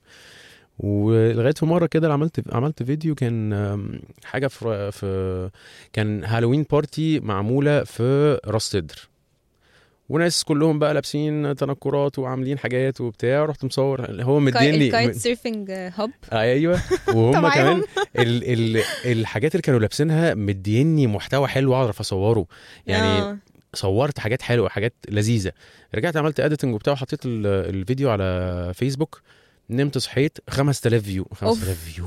ولغاية 0.80 1.54
في 1.54 1.66
مرة 1.66 1.86
كده 1.86 2.14
عملت 2.14 2.54
عملت 2.54 2.84
فيديو 2.84 3.16
كان 3.16 4.00
حاجة 4.24 4.48
في 4.48 4.92
في 4.92 5.50
كان 5.94 6.24
Halloween 6.24 6.66
party 6.72 7.20
معمولة 7.20 7.84
في 7.84 8.40
راس 8.46 8.64
سدر. 8.72 9.10
وناس 10.10 10.44
كلهم 10.44 10.80
بقى 10.80 10.94
لابسين 10.94 11.56
تنكرات 11.56 12.20
وعاملين 12.20 12.58
حاجات 12.60 13.02
وبتاع 13.02 13.46
رحت 13.46 13.66
مصور. 13.66 14.22
هو 14.24 14.40
مديني 14.40 14.86
الكايت 14.88 15.16
سيرفنج 15.16 15.72
هاب 15.72 16.12
أيوه. 16.34 16.80
وهم. 17.16 17.50
كمان 17.50 17.84
ال 18.20 18.44
ال 18.78 18.84
الحاجات 19.06 19.52
اللي 19.56 19.62
كانوا 19.62 19.80
لابسينها 19.80 20.34
مديني 20.34 21.08
محتوى 21.08 21.48
حلو 21.48 21.76
أعرف 21.76 22.00
أصوره. 22.00 22.46
يعني 22.88 23.22
آه. 23.22 23.38
صورت 23.74 24.20
حاجات 24.20 24.42
حلوة 24.42 24.70
حاجات 24.70 24.94
لذيذة. 25.10 25.52
رجعت 25.96 26.18
عملت 26.18 26.40
editing 26.40 26.74
وبتاع 26.76 26.94
وحطيت 26.94 27.26
ال- 27.26 27.48
الفيديو 27.76 28.10
على 28.10 28.72
فيسبوك 28.76 29.22
نمت 29.70 29.98
صحيت 29.98 30.38
5000 30.50 31.04
view 31.04 31.28
5000 31.34 31.84
view 31.84 32.06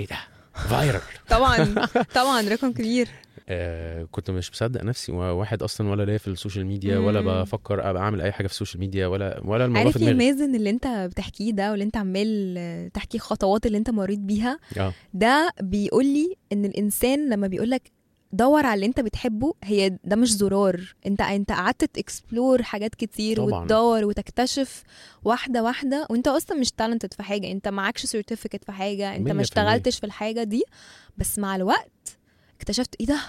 إيه 0.00 0.06
ده؟ 0.06 0.16
viral 0.54 1.00
طبعا. 1.28 1.74
طبعا. 2.14 2.48
رقم 2.48 2.72
كبير. 2.72 3.08
آه 3.48 4.08
كنت 4.10 4.30
مش 4.30 4.50
مصدق 4.50 4.82
نفسي 4.84 5.12
واحد 5.12 5.62
أصلا 5.62 5.88
ولا 5.90 6.02
ليا 6.04 6.18
في 6.18 6.28
ال 6.28 6.33
social 6.33 6.66
media 6.66 6.98
ولا 6.98 7.20
مم. 7.20 7.42
بفكر 7.42 7.90
أبقى 7.90 8.02
أعمل 8.02 8.20
أي 8.20 8.32
حاجة 8.32 8.46
في 8.46 8.52
ال 8.52 8.56
social 8.56 8.80
media 8.80 9.06
ولا 9.06 9.40
ولا 9.44 9.64
الموضوع 9.64 9.84
عارف 9.84 9.98
في 9.98 10.04
دماغي 10.04 10.14
مازن 10.32 10.54
اللي 10.54 10.70
أنت 10.70 10.86
بتحكيه 10.86 11.52
ده 11.52 11.70
واللي 11.70 11.84
أنت 11.84 11.96
عمال 11.96 12.54
آه، 12.58 12.88
تحكي 12.88 13.16
الخطوات 13.16 13.66
اللي 13.66 13.78
أنت 13.78 13.90
مريت 13.90 14.18
بيها 14.18 14.58
آه 14.78 14.92
ده 15.14 15.50
بيقول 15.60 16.06
لي 16.06 16.36
إن 16.52 16.64
الإنسان 16.64 17.28
لما 17.30 17.46
بيقول 17.46 17.70
لك 17.70 17.90
دور 18.32 18.66
على 18.66 18.74
اللي 18.74 18.86
أنت 18.86 19.00
بتحبه 19.00 19.54
هي 19.64 19.98
ده 20.04 20.16
مش 20.16 20.32
زرار 20.32 20.94
انت 21.06 21.20
أنت 21.20 21.52
قعدت 21.52 21.84
ت 21.84 21.94
explore 21.94 22.62
حاجات 22.62 22.94
كتير 22.94 23.36
طبعاً. 23.36 23.62
وتدور 23.62 24.04
وتكتشف 24.04 24.82
واحدة 25.24 25.62
واحدة 25.62 26.06
وأنت 26.10 26.28
أصلا 26.28 26.58
مش 26.58 26.70
talented 26.72 27.14
في 27.14 27.22
حاجة 27.22 27.50
أنت 27.52 27.68
معكش 27.68 28.06
certificate 28.06 28.64
في 28.64 28.72
حاجة 28.72 29.16
أنت 29.16 29.30
ما. 29.30 29.42
اشتغلتش 29.42 29.98
في 29.98 30.06
الحاجة 30.06 30.42
دي 30.42 30.62
بس 31.18 31.38
مع 31.38 31.56
الوقت 31.56 32.18
اكتشفت 32.56 32.94
إيه 33.00 33.06
ده؟ 33.06 33.20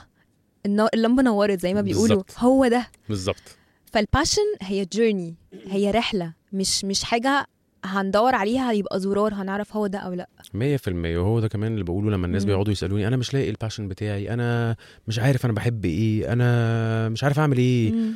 اللمبة 0.94 1.24
نورت 1.24 1.60
زي 1.60 1.74
ما 1.74 1.82
بيقولوا. 1.82 2.08
بالظبط. 2.16 2.40
هو 2.40 2.68
ده. 2.68 2.88
بالظبط. 3.10 3.58
فال 3.94 4.05
passion 4.05 4.42
هي 4.62 4.86
journey 4.86 5.36
هي 5.68 5.92
رحلة. 5.92 6.34
مش 6.54 6.86
مش 6.86 7.04
حاجة 7.04 7.48
هندور 7.86 8.36
عليها 8.36 8.72
يبقى 8.72 9.00
زرار 9.00 9.34
هنعرف 9.34 9.76
هو 9.76 9.88
ده 9.88 10.00
أو 10.00 10.14
لأ. 10.14 10.30
مية 10.54 10.78
في 10.78 10.88
المية. 10.90 11.18
وهو 11.18 11.40
ده 11.40 11.48
كمان 11.48 11.74
اللي 11.74 11.84
بقوله 11.84 12.12
لما 12.12 12.28
الناس. 12.28 12.46
بيقعدوا 12.46 12.72
يسألوني 12.72 13.08
أنا 13.08 13.18
مش 13.18 13.34
لاقي 13.34 13.50
الباشن 13.50 13.88
بتاعي 13.88 14.34
أنا 14.34 14.76
مش 15.08 15.20
عارف 15.20 15.46
أنا 15.46 15.54
بحب 15.54 15.86
إيه 15.86 16.34
أنا 16.34 17.10
مش 17.10 17.24
عارف 17.24 17.40
أعمل 17.40 17.58
إيه. 17.58 17.92
مم. 17.92 18.14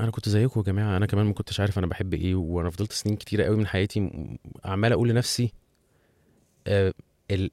أنا 0.00 0.10
كنت 0.10 0.28
زيكم 0.28 0.60
يا 0.60 0.64
جماعة. 0.64 0.96
أنا 0.96 1.06
كمان 1.06 1.26
ما 1.26 1.32
كنتش 1.32 1.60
عارف 1.60 1.78
أنا 1.78 1.86
بحب 1.86 2.14
إيه 2.14 2.34
وأنا 2.34 2.70
فضلت 2.70 2.92
سنين 2.92 3.16
كتيرة 3.16 3.44
قوي 3.44 3.56
من 3.56 3.66
حياتي 3.66 4.10
عمال 4.64 4.92
أقول 4.92 5.08
لنفسي 5.08 5.52
آه 6.66 6.94
ال... 7.30 7.50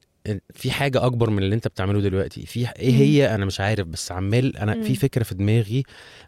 في 0.54 0.70
حاجة 0.70 1.06
أكبر 1.06 1.30
من 1.30 1.42
اللي 1.42 1.54
أنت 1.54 1.68
بتعمله 1.68 2.00
دلوقتي 2.00 2.46
في 2.46 2.68
إيه 2.78 2.92
مم. 2.92 2.98
هي 2.98 3.34
أنا 3.34 3.44
مش 3.44 3.60
عارف 3.60 3.86
بس 3.86 4.12
عمال 4.12 4.56
أنا 4.56 4.74
مم. 4.74 4.82
في 4.82 4.94
فكرة 4.94 5.22
في 5.22 5.34
دماغي 5.34 5.82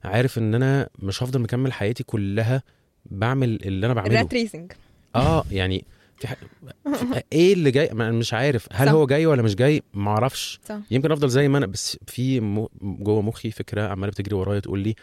عارف 0.04 0.38
إن 0.38 0.54
أنا 0.54 0.88
مش 0.98 1.22
هفضل 1.22 1.40
مكمل 1.40 1.72
حياتي 1.72 2.04
كلها 2.04 2.62
بعمل 3.06 3.58
اللي 3.64 3.86
أنا 3.86 3.94
بعمله 3.94 4.14
ال 4.14 4.19
rat 4.19 4.34
racing 4.34 4.72
آه 5.16 5.44
يعني 5.50 5.84
في 6.18 6.26
ح... 6.28 6.34
في- 6.94 7.22
إيه 7.32 7.52
اللي 7.52 7.70
جاي 7.70 7.88
ما 7.92 8.08
أنا 8.08 8.18
مش 8.18 8.34
عارف 8.34 8.68
هل 8.72 8.86
صح. 8.86 8.92
هو 8.92 9.06
جاي 9.06 9.26
ولا 9.26 9.42
مش 9.42 9.54
جاي 9.54 9.82
ما 9.94 10.10
أعرفش 10.10 10.60
يمكن 10.90 11.12
أفضل 11.12 11.28
زي 11.28 11.48
ما 11.48 11.58
أنا 11.58 11.66
بس 11.66 11.98
في 12.06 12.40
م... 12.40 12.66
جوه 12.82 13.22
مخي 13.22 13.50
فكرة 13.50 13.88
عمالة 13.88 14.10
بتجري 14.12 14.34
ورايا 14.34 14.60
تقول 14.60 14.78
لي 14.80 14.94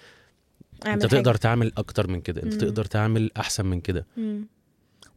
أنت 0.87 1.01
حاجة. 1.05 1.07
تقدر 1.07 1.35
تعمل 1.35 1.71
أكتر 1.77 2.07
من 2.07 2.21
كده 2.21 2.43
أنت 2.43 2.53
مم. 2.53 2.59
تقدر 2.59 2.85
تعمل 2.85 3.31
أحسن 3.37 3.65
من 3.65 3.81
كده 3.81 4.05
مم. 4.17 4.47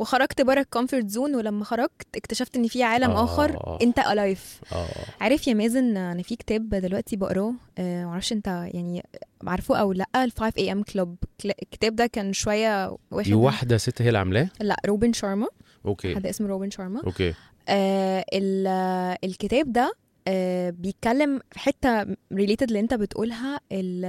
وخرجت 0.00 0.42
بره 0.42 0.60
ال 0.60 0.66
comfort 0.66 1.08
zone 1.08 1.34
ولما 1.34 1.64
خرجت 1.64 2.06
اكتشفت 2.16 2.56
إن 2.56 2.66
في 2.66 2.82
عالم 2.82 3.10
آه. 3.10 3.24
آخر 3.24 3.78
أنت 3.82 3.98
alive 3.98 4.60
آه. 4.72 4.86
عارف 5.20 5.48
يا 5.48 5.54
مازن 5.54 5.96
أنا 5.96 6.22
في 6.22 6.36
كتاب 6.36 6.68
دلوقتي 6.68 7.16
بقراه 7.16 7.52
آه، 7.78 8.04
معرفش 8.04 8.32
إنت 8.32 8.46
يعني 8.46 9.02
عارفه 9.46 9.76
أو 9.76 9.92
لأ 9.92 10.06
ال 10.16 10.32
5 10.32 10.52
AM 10.58 10.82
Club 10.82 11.16
الكتاب 11.44 11.96
ده 11.96 12.06
كان 12.06 12.32
شوية 12.32 12.96
واخد 13.10 13.28
دي 13.28 13.34
واحدة 13.34 13.76
ست 13.76 14.02
هي 14.02 14.08
اللي 14.08 14.18
عاملاه؟ 14.18 14.48
لأ 14.60 14.76
Robin 14.86 15.12
Sharma. 15.12 15.46
okay. 15.86 16.14
حد 16.14 16.26
اسمه 16.26 16.48
Robin 16.48 16.70
Sharma. 16.70 17.00
okay. 17.06 17.34
آه 17.68 18.24
ال- 18.32 18.66
آه، 18.66 19.18
الكتاب 19.24 19.72
ده 19.72 19.92
آه 20.28 20.70
بيتكلم 20.70 21.40
في 21.52 21.58
حتة 21.58 22.06
related 22.32 22.66
اللي 22.68 22.80
انت 22.80 22.94
بتقولها 22.94 23.60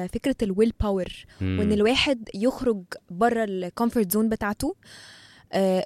فكرة 0.08 0.36
ال 0.42 0.74
willpower. 0.82 1.08
وإن 1.42 1.72
الواحد 1.72 2.30
يخرج 2.36 2.84
بره 3.10 3.44
ال 3.44 3.52
comfort 3.52 4.12
zone 4.12 4.30
بتاعته. 4.30 4.68
آه، 4.68 5.21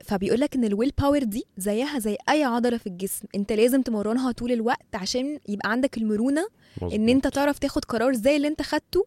فبيقول 0.05 0.39
لك 0.39 0.55
إن 0.55 0.63
ال 0.63 0.91
willpower 1.01 1.24
دي 1.24 1.43
زيها 1.57 2.00
زي 2.00 2.17
أي 2.29 2.43
عضلة 2.43 2.77
في 2.77 2.88
الجسم. 2.88 3.25
أنت 3.36 3.51
لازم 3.51 3.81
تمرنها 3.81 4.31
طول 4.31 4.51
الوقت 4.51 4.95
عشان 4.95 5.39
يبقى 5.48 5.72
عندك 5.72 5.98
المرونة 5.98 6.41
إن 6.81 6.88
مظبوط. 6.88 7.10
أنت 7.10 7.27
تعرف 7.27 7.60
تاخد 7.60 7.86
قرار 7.86 8.13
زي 8.13 8.36
اللي 8.36 8.48
أنت 8.48 8.62
خدته 8.62 9.05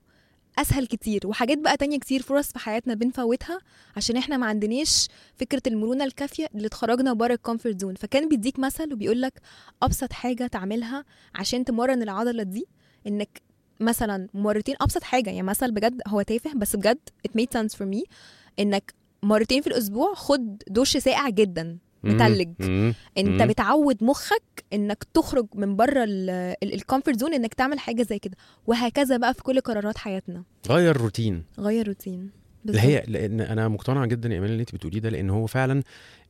أسهل 0.58 0.86
كتير. 0.86 1.26
وحاجات 1.26 1.58
بقى 1.58 1.76
تانية 1.76 1.98
كتير 1.98 2.22
فرص 2.22 2.52
في 2.52 2.58
حياتنا 2.58 2.94
بنفوتها 2.94 3.58
عشان 3.96 4.16
إحنا 4.16 4.36
ما 4.36 4.46
عندناش 4.46 5.08
فكرة 5.36 5.62
المرونة 5.66 6.04
الكافية 6.04 6.46
اللي 6.54 6.68
تخرجنا 6.68 7.12
بره 7.12 7.34
ال 7.34 7.40
comfort 7.40 7.80
zone 7.80 7.94
فكان 7.94 8.28
بيديك 8.28 8.58
مثل 8.58 8.92
وبيقول 8.92 9.22
لك 9.22 9.40
أبسط 9.82 10.12
حاجة 10.12 10.46
تعملها 10.46 11.04
عشان 11.34 11.64
تمرن 11.64 12.02
العضلة 12.02 12.42
دي 12.42 12.66
إنك 13.06 13.42
مثلا 13.80 14.28
مرتين 14.34 14.74
أبسط 14.80 15.02
حاجة 15.02 15.30
يعني 15.30 15.42
مثل 15.42 15.70
بجد 15.72 16.00
هو 16.08 16.22
تافه 16.22 16.52
بس 16.54 16.76
بجد 16.76 16.98
it 17.28 17.30
made 17.40 17.58
sense 17.58 17.72
for 17.78 17.84
me 17.94 18.02
إنك 18.60 18.94
مرتين 19.22 19.60
في 19.62 19.66
الأسبوع 19.66 20.14
خد 20.14 20.62
دش 20.70 20.96
ساقع 20.96 21.28
جدا. 21.28 21.78
متلج. 22.04 22.48
انت. 23.18 23.42
بتعود 23.42 24.04
مخك 24.04 24.64
إنك 24.72 25.04
تخرج 25.14 25.46
من 25.54 25.76
بره 25.76 26.04
ال 26.62 26.69
comfort 26.69 27.18
zone 27.20 27.34
إنك 27.34 27.54
تعمل 27.54 27.78
حاجة 27.78 28.02
زي 28.02 28.18
كده 28.18 28.36
وهكذا 28.66 29.16
بقى 29.16 29.34
في 29.34 29.42
كل 29.42 29.60
قرارات 29.60 29.98
حياتنا 29.98 30.42
غير 30.68 30.96
روتين 30.96 31.44
غير 31.58 31.86
روتين 31.88 32.30
اللي 32.66 32.80
هي 32.80 33.04
لأن 33.08 33.40
أنا 33.40 33.68
مقتنع 33.68 34.04
جدا 34.04 34.28
يا 34.28 34.34
ايمان 34.34 34.50
اللي 34.50 34.60
أنت 34.60 34.74
بتقوليه 34.74 35.00
ده 35.00 35.08
لأن 35.10 35.30
هو 35.30 35.46
فعلا 35.46 35.82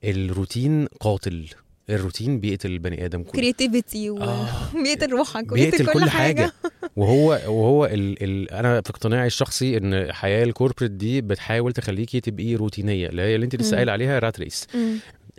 الروتين 0.05 0.87
قاتل 1.01 1.49
الروتين 1.91 2.41
بيقتل 2.41 2.71
البني 2.71 3.05
آدم 3.05 3.23
كله 3.23 3.33
creativity 3.33 4.11
آه. 4.11 4.47
وبيقتل 4.75 5.11
روحك 5.13 5.45
بيقتل 5.53 5.83
وبيقتل 5.83 5.87
كل 6.01 6.11
حاجة 6.11 6.53
وهو 6.97 7.29
وهو 7.31 7.87
ال 7.87 8.23
ال 8.23 8.51
أنا 8.51 8.81
في 8.81 8.91
اقتناعي 8.91 9.27
الشخصي 9.27 9.77
إن 9.77 9.95
الحياة 9.95 10.45
ال 10.45 10.49
corporate 10.49 10.91
دي 10.91 11.21
بتحاول 11.21 11.73
تخليكي 11.73 12.21
تبقي 12.21 12.55
روتينية 12.55 13.09
اللي 13.09 13.23
هي 13.23 13.35
اللي 13.35 13.45
أنت 13.45 13.57
لسه 13.57 13.71
مم. 13.71 13.75
قايل 13.77 13.91
عليها 13.91 14.19
rat 14.19 14.41
race. 14.41 14.67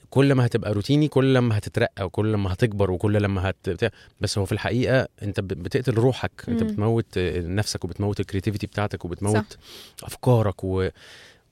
كل 0.09 0.33
ما 0.33 0.45
هتبقى 0.45 0.73
روتيني 0.73 1.07
كل 1.07 1.33
لما 1.33 1.57
هتترقى 1.57 2.05
وكل 2.05 2.31
لما 2.33 2.53
هتكبر 2.53 2.91
وكل 2.91 3.13
لما 3.23 3.49
هت 3.49 3.91
بس 4.21 4.37
هو 4.37 4.45
في 4.45 4.51
الحقيقة 4.51 5.07
أنت 5.23 5.39
بتقتل 5.39 5.93
روحك 5.93 6.31
أنت. 6.47 6.63
بتموت 6.63 7.05
نفسك 7.37 7.85
وبتموت 7.85 8.19
ال 8.19 8.24
creativity 8.24 8.67
بتاعتك 8.67 9.05
وبتموت 9.05 9.57
أفكارك 10.03 10.63
و 10.63 10.87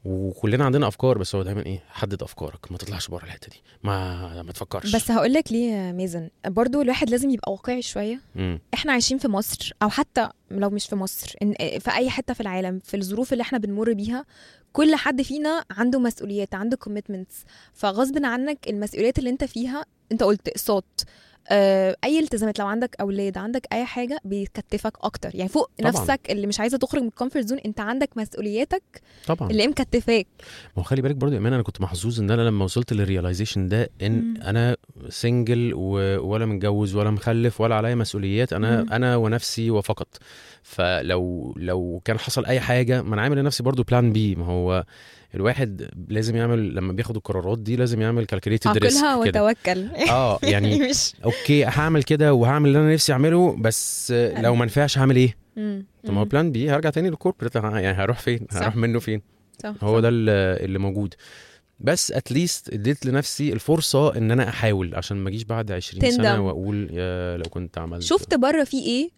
وكلنا 0.05 0.65
عندنا 0.65 0.87
أفكار 0.87 1.17
بس 1.17 1.35
هو 1.35 1.43
دايما 1.43 1.65
إيه 1.65 1.83
حدد 1.89 2.23
أفكارك 2.23 2.71
ما 2.71 2.77
تطلعش 2.77 3.07
بره 3.07 3.23
الحتة 3.23 3.47
دي 3.49 3.61
ما 3.83 4.43
ما 4.43 4.51
تفكرش. 4.51 4.95
بس 4.95 5.11
هقول 5.11 5.33
لك 5.33 5.51
ليه 5.51 5.71
يا 5.71 5.91
مازن 5.91 6.29
برضو 6.47 6.81
الواحد 6.81 7.09
لازم 7.09 7.29
يبقى 7.29 7.51
واقعي 7.51 7.81
شوية. 7.81 8.21
مم. 8.35 8.59
إحنا 8.73 8.91
عايشين 8.91 9.17
في 9.17 9.27
مصر 9.27 9.71
أو 9.83 9.89
حتى 9.89 10.29
لو 10.51 10.69
مش 10.69 10.85
في 10.87 10.95
مصر 10.95 11.35
إن 11.41 11.53
في 11.79 11.91
أي 11.91 12.09
حتة 12.09 12.33
في 12.33 12.41
العالم 12.41 12.79
في 12.79 12.97
الظروف 12.97 13.33
اللي 13.33 13.41
إحنا 13.41 13.57
بنمر 13.57 13.93
بيها 13.93 14.25
كل 14.73 14.95
حد 14.95 15.21
فينا 15.21 15.65
عنده 15.71 15.99
مسؤوليات 15.99 16.55
عنده 16.55 16.77
commitments 16.77 17.35
فغصب 17.73 18.25
عنك 18.25 18.67
المسؤوليات 18.69 19.19
اللي 19.19 19.29
أنت 19.29 19.43
فيها 19.43 19.85
أنت 20.11 20.23
قلت 20.23 20.47
اقساط 20.47 21.03
أي 22.03 22.19
التزامات 22.19 22.59
لو 22.59 22.67
عندك 22.67 22.95
أولاد 23.01 23.37
عندك 23.37 23.67
أي 23.73 23.85
حاجة 23.85 24.19
بيكتفك 24.25 24.93
أكتر 25.01 25.35
يعني 25.35 25.49
فوق 25.49 25.69
طبعاً. 25.79 25.91
نفسك 25.91 26.19
اللي 26.29 26.47
مش 26.47 26.59
عايزة 26.59 26.77
تخرج 26.77 27.01
من 27.01 27.07
ال 27.07 27.12
comfort 27.12 27.45
zone 27.45 27.57
أنت 27.65 27.79
عندك 27.79 28.09
مسؤولياتك 28.15 28.83
طبعا 29.27 29.51
اللي 29.51 29.67
مكتفاك 29.67 30.27
ما 30.77 30.79
هو 30.79 30.83
خلي 30.83 31.01
بالك 31.01 31.15
برضو 31.15 31.33
يا 31.33 31.37
ايمان 31.37 31.53
أنا 31.53 31.63
كنت 31.63 31.81
محظوظ 31.81 32.19
إن 32.19 32.31
أنا 32.31 32.41
لما 32.41 32.63
وصلت 32.65 32.93
لل 32.93 33.05
realization 33.05 33.67
ده 33.67 33.89
إن 34.01 34.11
مم. 34.21 34.41
أنا 34.41 34.77
single 35.09 35.73
ولا 35.73 36.45
متجوز 36.45 36.95
ولا 36.95 37.09
مخلف 37.11 37.61
ولا 37.61 37.75
عليا 37.75 37.95
مسؤوليات 37.95 38.53
أنا 38.53 38.83
مم. 38.83 38.93
أنا 38.93 39.15
ونفسي 39.15 39.71
وفقط 39.71 40.07
فلو 40.67 41.53
لو 41.57 42.01
كان 42.05 42.19
حصل 42.19 42.45
أي 42.45 42.59
حاجة 42.59 43.01
ما 43.01 43.13
أنا 43.13 43.21
عامل 43.21 43.37
لنفسي 43.37 43.63
برضو 43.63 43.83
plan 43.83 44.13
B 44.13 44.35
ما 44.35 44.45
هو 44.45 44.85
الواحد 45.35 45.89
لازم 46.07 46.35
يعمل 46.35 46.75
لما 46.75 46.93
بياخد 46.93 47.15
القرارات 47.15 47.59
دي 47.59 47.75
لازم 47.75 48.01
يعمل 48.01 48.25
calculated 48.25 48.77
risk 48.77 49.01
كده 49.25 49.43
وتوكل 49.45 49.85
آه 50.09 50.39
يعني 50.53 50.89
مش 50.89 51.13
okay 51.25 51.65
هعمل 51.65 52.03
كده 52.03 52.33
وهعمل 52.33 52.67
اللي 52.69 52.79
أنا 52.79 52.93
نفسي 52.93 53.13
أعمله 53.13 53.55
بس 53.59 54.11
لو 54.37 54.55
ما 54.55 54.65
نفعش 54.65 54.97
هعمل 54.97 55.15
إيه. 55.15 55.37
طب 56.03 56.13
ما 56.13 56.19
هو. 56.19 56.25
plan 56.25 56.51
B 56.51 56.69
هرجع 56.69 56.89
تاني 56.89 57.09
لل 57.09 57.18
corporate 57.18 57.55
يعني 57.55 57.87
هروح 57.87 58.19
فين. 58.19 58.47
هروح 58.51 58.75
منه 58.75 58.99
فين 58.99 59.21
صح 59.63 59.73
هو 59.83 59.95
صح. 59.95 60.01
ده 60.01 60.09
اللي 60.09 60.79
موجود 60.79 61.13
بس 61.79 62.11
at 62.11 62.29
least 62.29 62.73
اديت 62.73 63.05
لنفسي 63.05 63.53
الفرصة 63.53 64.17
إن 64.17 64.31
أنا 64.31 64.49
أحاول 64.49 64.95
عشان 64.95 65.17
ما 65.17 65.29
أجيش 65.29 65.43
بعد 65.43 65.71
20 65.71 66.11
سنة 66.11 66.23
تندم. 66.23 66.41
وأقول 66.43 66.89
يا 66.91 67.37
لو 67.37 67.43
كنت 67.49 67.77
عملت 67.77 68.03
شفت 68.03 68.33
بره 68.35 68.63
في 68.63 68.77
إيه 68.77 69.09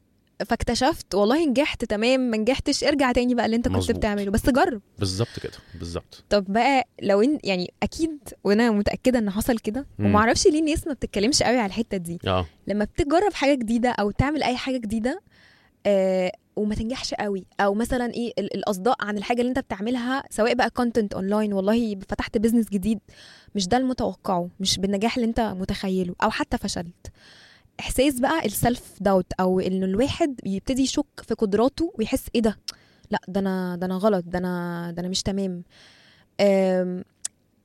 فاكتشفت 0.46 1.16
والله 1.16 1.46
نجحت 1.46 1.86
تمام 1.86 2.20
ما 2.20 2.38
نجحتش 2.38 2.84
ارجع 2.84 3.12
تاني 3.12 3.36
بقى 3.36 3.46
اللي 3.46 3.56
انت 3.56 3.68
كنت. 3.68 3.92
بتعمله. 3.92 4.32
بس 4.32 4.50
جرب. 4.50 4.82
بالظبط 5.00 5.40
كده 5.44 5.54
بالظبط. 5.80 6.24
طب 6.30 6.46
بقى 6.54 6.84
لو 7.02 7.22
ان 7.22 7.40
يعني 7.44 7.74
أكيد 7.84 8.18
وأنا 8.44 8.72
متأكدة 8.72 9.20
إن 9.20 9.30
حصل 9.30 9.58
كده. 9.60 9.86
وما 10.00 10.20
أعرفش 10.20 10.48
ليه 10.48 10.60
الناس 10.60 10.88
ما 10.88 10.94
بتتكلمش 10.94 11.44
قوي 11.44 11.58
على 11.58 11.66
الحتة 11.66 11.98
دي. 11.98 12.20
آه. 12.28 12.46
لما 12.68 12.86
بتجرب 12.86 13.34
حاجة 13.34 13.56
جديدة 13.56 13.90
أو 13.90 14.12
تعمل 14.12 14.44
أي 14.44 14.58
حاجة 14.58 14.78
جديدة 14.78 15.22
آه 15.86 16.32
وما 16.56 16.76
تنجحش 16.76 17.14
قوي. 17.14 17.46
أو 17.60 17.74
مثلا 17.74 18.14
إيه 18.14 18.34
ال- 18.40 18.54
الأصداء 18.56 18.96
عن 19.02 19.18
الحاجة 19.18 19.40
اللي 19.42 19.50
أنت 19.50 19.60
بتعملها 19.60 20.24
سواء 20.30 20.54
بقى 20.54 20.70
content 20.70 21.14
online 21.14 21.54
ولا 21.54 21.96
فتحت 22.10 22.38
business 22.38 22.70
جديد 22.70 23.00
مش 23.56 23.68
ده 23.68 23.78
المتوقعه 23.78 24.50
مش 24.60 24.78
بالنجاح 24.80 25.16
اللي 25.18 25.28
أنت 25.30 25.40
متخيله 25.40 26.16
أو 26.24 26.30
حتى 26.30 26.58
فشلت. 26.58 27.08
إحساس 27.80 28.20
بقى 28.20 28.46
السلف 28.46 28.82
داوت 29.02 29.26
أو 29.40 29.60
ان 29.60 29.84
الواحد 29.84 30.40
يبتدي 30.46 30.82
يشك 30.82 31.06
في 31.28 31.34
قدراته 31.34 31.94
ويحس 32.00 32.26
إيه 32.36 32.42
ده؟ 32.42 32.58
لأ 33.12 33.20
ده 33.28 33.40
أنا 33.40 33.76
ده 33.76 33.86
أنا 33.86 33.96
غلط 33.98 34.24
ده 34.28 34.40
أنا 34.40 34.92
ده 34.92 35.00
أنا 35.02 35.08
مش 35.10 35.24
تمام. 35.24 35.64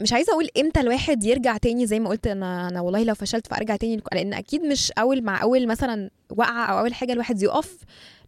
مش 0.01 0.13
عايزة 0.13 0.33
أقول 0.33 0.49
إمتى 0.59 0.81
الواحد 0.81 1.25
يرجع 1.25 1.57
تاني 1.57 1.87
زي 1.87 2.01
ما 2.01 2.09
قلت 2.09 2.27
أنا 2.27 2.69
أنا 2.69 2.81
والله 2.81 3.05
لو 3.05 3.15
فشلت 3.15 3.47
فأرجع 3.47 3.77
تاني 3.77 4.03
لأن 4.13 4.35
أكيد 4.35 4.63
مش 4.63 4.93
أول 4.93 5.23
مع 5.23 5.43
أول 5.43 5.67
مثلا 5.67 6.11
وقعة 6.31 6.65
أو 6.67 6.79
أول 6.79 6.95
حاجة 6.95 7.13
الواحد 7.13 7.43
يقف 7.43 7.79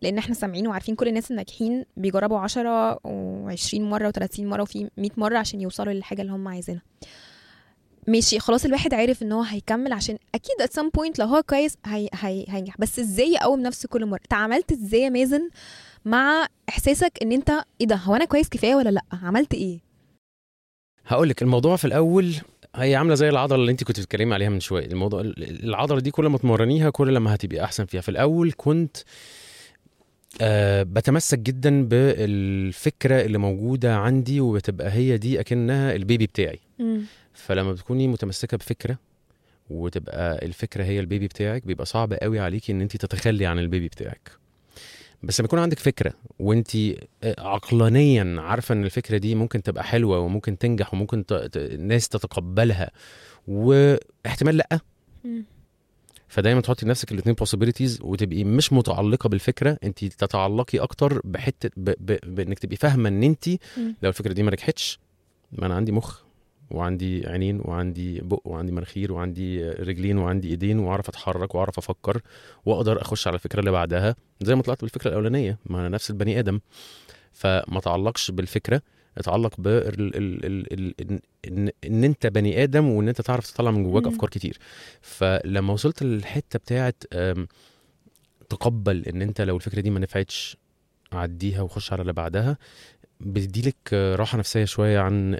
لأن 0.02 0.18
إحنا 0.18 0.34
سامعين 0.34 0.66
وعارفين 0.66 0.94
كل 0.94 1.08
الناس 1.08 1.30
الناجحين 1.30 1.84
بيجربوا 1.96 2.38
10 2.38 2.94
و20 2.94 3.74
مرة 3.74 4.12
و30 4.12 4.40
مرة 4.40 4.62
وفي 4.62 4.90
100 4.96 5.10
مرة 5.16 5.38
عشان 5.38 5.60
يوصلوا 5.60 5.92
للحاجة 5.92 6.22
اللي 6.22 6.32
هم 6.32 6.48
عايزينها. 6.48 6.82
ماشي 8.08 8.38
خلاص 8.40 8.64
الواحد 8.64 8.94
عارف 8.94 9.22
إن 9.22 9.32
هو 9.32 9.42
هيكمل 9.42 9.92
عشان 9.92 10.18
أكيد 10.34 10.54
at 10.62 10.80
some 10.80 10.86
point 11.00 11.18
لو 11.18 11.26
هو 11.26 11.42
كويس 11.42 11.76
هي 11.86 12.08
هي 12.14 12.44
هينجح. 12.48 12.74
بس 12.78 12.98
إزاي 12.98 13.32
يقوم 13.32 13.60
نفسه 13.60 13.88
كل 13.88 14.06
مرة؟ 14.06 14.20
تعاملت 14.30 14.72
إزاي 14.72 15.00
يا 15.00 15.08
مازن 15.08 15.48
مع 16.04 16.46
إحساسك 16.68 17.12
إن 17.22 17.32
أنت 17.32 17.50
إيه 17.80 17.86
ده؟ 17.86 17.96
هو 17.96 18.16
أنا 18.16 18.24
كويس 18.24 18.48
كفاية 18.48 18.74
ولا 18.74 18.88
لأ؟ 18.88 19.02
عملت 19.12 19.54
إيه؟ 19.54 19.78
هقول 21.06 21.28
لك 21.28 21.42
الموضوع 21.42 21.76
في 21.76 21.84
الأول 21.84 22.34
هي 22.76 22.94
عاملة 22.96 23.14
زي 23.14 23.28
العضلة 23.28 23.58
اللي 23.60 23.72
أنت 23.72 23.84
كنت 23.84 24.00
بتتكلمي 24.00 24.34
عليها 24.34 24.48
من 24.48 24.60
شوية. 24.60 24.86
الموضوع 24.86 25.20
العضلة 25.38 26.00
دي 26.00 26.10
كل 26.10 26.26
ما 26.26 26.38
تمرنيها 26.38 26.90
كل 26.90 27.14
لما 27.14 27.34
هتبقي 27.34 27.64
أحسن 27.64 27.84
فيها. 27.84 28.00
في 28.00 28.08
الأول 28.08 28.52
كنت 28.56 28.96
آه 30.40 30.82
بتمسك 30.82 31.38
جدا 31.38 31.84
بالفكرة 31.88 33.20
اللي 33.20 33.38
موجودة 33.38 33.96
عندي 33.96 34.40
وبتبقى 34.40 34.90
هي 34.92 35.18
دي 35.18 35.40
أكنها 35.40 35.94
البيبي 35.94 36.26
بتاعي. 36.26 36.58
فلما 37.32 37.72
بتكوني 37.72 38.08
متمسكة 38.08 38.56
بفكرة 38.56 38.98
وتبقى 39.70 40.46
الفكرة 40.46 40.84
هي 40.84 41.00
البيبي 41.00 41.26
بتاعك 41.26 41.66
بيبقى 41.66 41.86
صعب 41.86 42.12
قوي 42.12 42.38
عليكي 42.40 42.72
إن 42.72 42.80
انت 42.80 42.96
تتخلي 42.96 43.46
عن 43.46 43.58
البيبي 43.58 43.88
بتاعك. 43.88 44.30
بس 45.22 45.40
لما 45.40 45.46
يكون 45.46 45.58
عندك 45.58 45.78
فكرة 45.78 46.12
وانت 46.38 46.70
عقلانيا 47.38 48.40
عارفة 48.40 48.72
إن 48.72 48.84
الفكرة 48.84 49.18
دي 49.18 49.34
ممكن 49.34 49.62
تبقى 49.62 49.84
حلوة 49.84 50.18
وممكن 50.18 50.58
تنجح 50.58 50.94
وممكن 50.94 51.26
ت... 51.26 51.32
ت... 51.32 51.56
الناس 51.56 52.08
تتقبلها 52.08 52.90
واحتمال 53.48 54.56
لأ. 54.56 54.80
فدايما 56.28 56.60
تحطي 56.60 56.86
لنفسك 56.86 57.12
الاثنين 57.12 57.36
possibilities 57.36 58.02
وتبقي 58.04 58.44
مش 58.44 58.72
متعلقة 58.72 59.28
بالفكرة 59.28 59.78
انت 59.84 60.04
تتعلقي 60.04 60.78
أكتر 60.78 61.20
بحتة 61.24 61.70
ب... 61.76 61.90
ب... 61.90 62.34
بإنك 62.34 62.58
تبقي 62.58 62.76
فاهمة 62.76 63.08
إن 63.08 63.22
انت. 63.22 63.48
لو 63.78 64.08
الفكرة 64.08 64.32
دي 64.32 64.42
ما 64.42 64.50
نجحتش 64.50 64.98
ما 65.52 65.66
أنا 65.66 65.74
عندي 65.74 65.92
مخ. 65.92 66.25
وعندي 66.70 67.28
عينين 67.28 67.60
وعندي 67.64 68.20
بق 68.20 68.40
وعندي 68.44 68.72
مناخير 68.72 69.12
وعندي 69.12 69.70
رجلين 69.70 70.18
وعندي 70.18 70.48
ايدين 70.48 70.78
واعرف 70.78 71.08
اتحرك 71.08 71.54
واعرف 71.54 71.78
أفكر 71.78 72.20
واقدر 72.66 73.02
اخش 73.02 73.26
على 73.26 73.34
الفكرة 73.34 73.60
اللي 73.60 73.70
بعدها 73.70 74.16
زي 74.40 74.54
ما 74.54 74.62
طلعت 74.62 74.80
بالفكرة 74.80 75.08
الأولانية 75.10 75.58
ما 75.66 75.80
أنا 75.80 75.88
نفس 75.88 76.10
البني 76.10 76.38
آدم 76.38 76.60
فما 77.32 77.80
تعلقش 77.80 78.30
بالفكرة 78.30 78.82
اتعلق. 79.18 79.52
ال... 79.66 81.00
إن 81.02 81.20
إن 81.48 81.70
إن 81.84 82.04
أنت 82.04 82.26
بني 82.26 82.62
آدم 82.62 82.88
وإن 82.88 83.08
أنت 83.08 83.20
تعرف 83.20 83.50
تطلع 83.50 83.70
من 83.70 83.84
جواك. 83.84 84.06
أفكار 84.06 84.28
كتير 84.30 84.58
فلما 85.00 85.72
وصلت 85.72 86.02
للحتة 86.02 86.58
بتاعت 86.58 87.04
تقبل 88.48 89.04
إن 89.08 89.22
أنت 89.22 89.40
لو 89.40 89.56
الفكرة 89.56 89.80
دي 89.80 89.90
ما 89.90 90.00
نفعتش 90.00 90.56
عديها 91.12 91.62
وخش 91.62 91.92
على 91.92 92.02
اللي 92.02 92.12
بعدها 92.12 92.58
بتديلك 93.20 93.92
راحة 93.92 94.38
نفسية 94.38 94.64
شوية 94.64 94.98
عن 95.00 95.34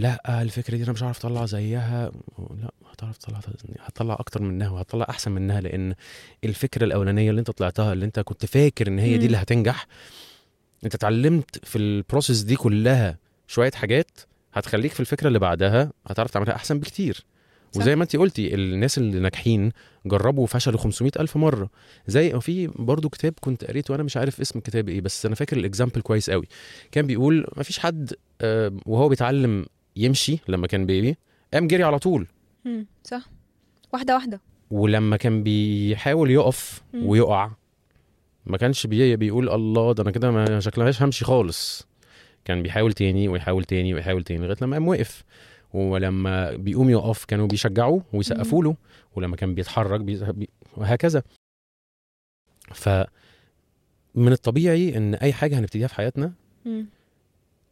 لا 0.00 0.42
الفكرة 0.42 0.76
دي 0.76 0.84
أنا 0.84 0.92
مش 0.92 1.02
هعرف 1.02 1.18
أطلع 1.18 1.46
زيها 1.46 2.10
لا 2.38 2.70
هتعرف 2.92 3.16
تطلع 3.16 3.40
هتطلع 3.80 4.14
أكتر 4.14 4.42
منها 4.42 4.68
وهتطلع 4.68 5.06
أحسن 5.10 5.32
منها 5.32 5.60
لأن 5.60 5.94
الفكرة 6.44 6.84
الأولانية 6.84 7.30
اللي 7.30 7.38
أنت 7.38 7.50
طلعتها 7.50 7.92
اللي 7.92 8.04
أنت 8.04 8.20
كنت 8.20 8.46
فاكر 8.46 8.88
إن 8.88 8.98
هي. 8.98 9.18
دي 9.18 9.26
اللي 9.26 9.36
هتنجح 9.36 9.86
أنت 10.84 10.94
اتعلمت 10.94 11.66
في 11.66 11.78
البروسيس 11.78 12.40
دي 12.40 12.56
كلها 12.56 13.18
شوية 13.46 13.70
حاجات 13.70 14.20
هتخليك 14.52 14.92
في 14.92 15.00
الفكرة 15.00 15.28
اللي 15.28 15.38
بعدها 15.38 15.92
هتعرف 16.06 16.30
تعملها 16.30 16.54
أحسن 16.54 16.78
بكتير. 16.78 17.24
وزي 17.76 17.96
ما 17.96 18.02
انت 18.02 18.16
قلتي 18.16 18.54
الناس 18.54 18.98
اللي 18.98 19.20
ناجحين 19.20 19.72
جربوا 20.06 20.42
وفشلوا 20.44 20.78
500 20.78 21.12
ألف 21.20 21.36
مرة. 21.36 21.70
زي 22.06 22.40
في 22.40 22.66
برضو 22.66 23.08
كتاب 23.08 23.34
كنت 23.40 23.64
قريته 23.64 23.92
وأنا 23.92 24.02
مش 24.02 24.16
عارف 24.16 24.40
اسم 24.40 24.58
الكتاب 24.58 24.88
إيه 24.88 25.00
بس 25.00 25.26
أنا 25.26 25.34
فاكر 25.34 25.56
ال 25.56 25.61
example 25.61 26.00
كويس 26.00 26.30
قوي. 26.30 26.46
كان 26.92 27.06
بيقول 27.06 27.46
ما 27.56 27.62
فيش 27.62 27.78
حد 27.78 28.14
آه، 28.40 28.72
وهو 28.86 29.08
بيتعلم 29.08 29.66
يمشي 29.96 30.38
لما 30.48 30.66
كان 30.66 30.86
baby 30.86 31.16
قام 31.54 31.66
جري 31.66 31.82
على 31.82 31.98
طول. 31.98 32.26
مم. 32.64 32.86
صح. 33.04 33.28
واحدة 33.92 34.14
واحدة. 34.14 34.40
ولما 34.70 35.16
كان 35.16 35.42
بيحاول 35.42 36.30
يقف 36.30 36.82
مم. 36.94 37.06
ويقع 37.06 37.50
ما 38.46 38.56
كانش 38.56 38.86
بي 38.86 39.16
بيقول 39.16 39.48
الله 39.50 39.92
ده 39.92 40.02
أنا 40.02 40.10
كده 40.10 40.30
مش 40.30 40.60
شكلها 40.60 41.02
همشي 41.02 41.24
خالص. 41.24 41.86
كان 42.44 42.62
بيحاول 42.62 42.92
تاني 42.92 43.28
ويحاول 43.28 43.64
تاني 43.64 43.94
ويحاول 43.94 44.22
تاني 44.24 44.40
لغاية 44.46 44.56
لما 44.62 44.76
قام 44.76 44.88
وقف. 44.88 45.24
ولما 45.74 46.56
بيقوم 46.56 46.90
يقف 46.90 47.24
كانوا 47.24 47.46
بيشجعوه 47.46 48.02
ويسقفوا 48.12 48.64
له 48.64 48.76
ولما 49.16 49.36
كان 49.36 49.54
بيتحرك 49.54 50.00
بي... 50.00 50.48
وهكذا. 50.76 51.22
ف 52.74 52.88
من 54.14 54.32
الطبيعي 54.32 54.96
إن 54.96 55.14
أي 55.14 55.32
حاجة 55.32 55.58
هنبتديها 55.58 55.86
في 55.88 55.94
حياتنا. 55.94 56.32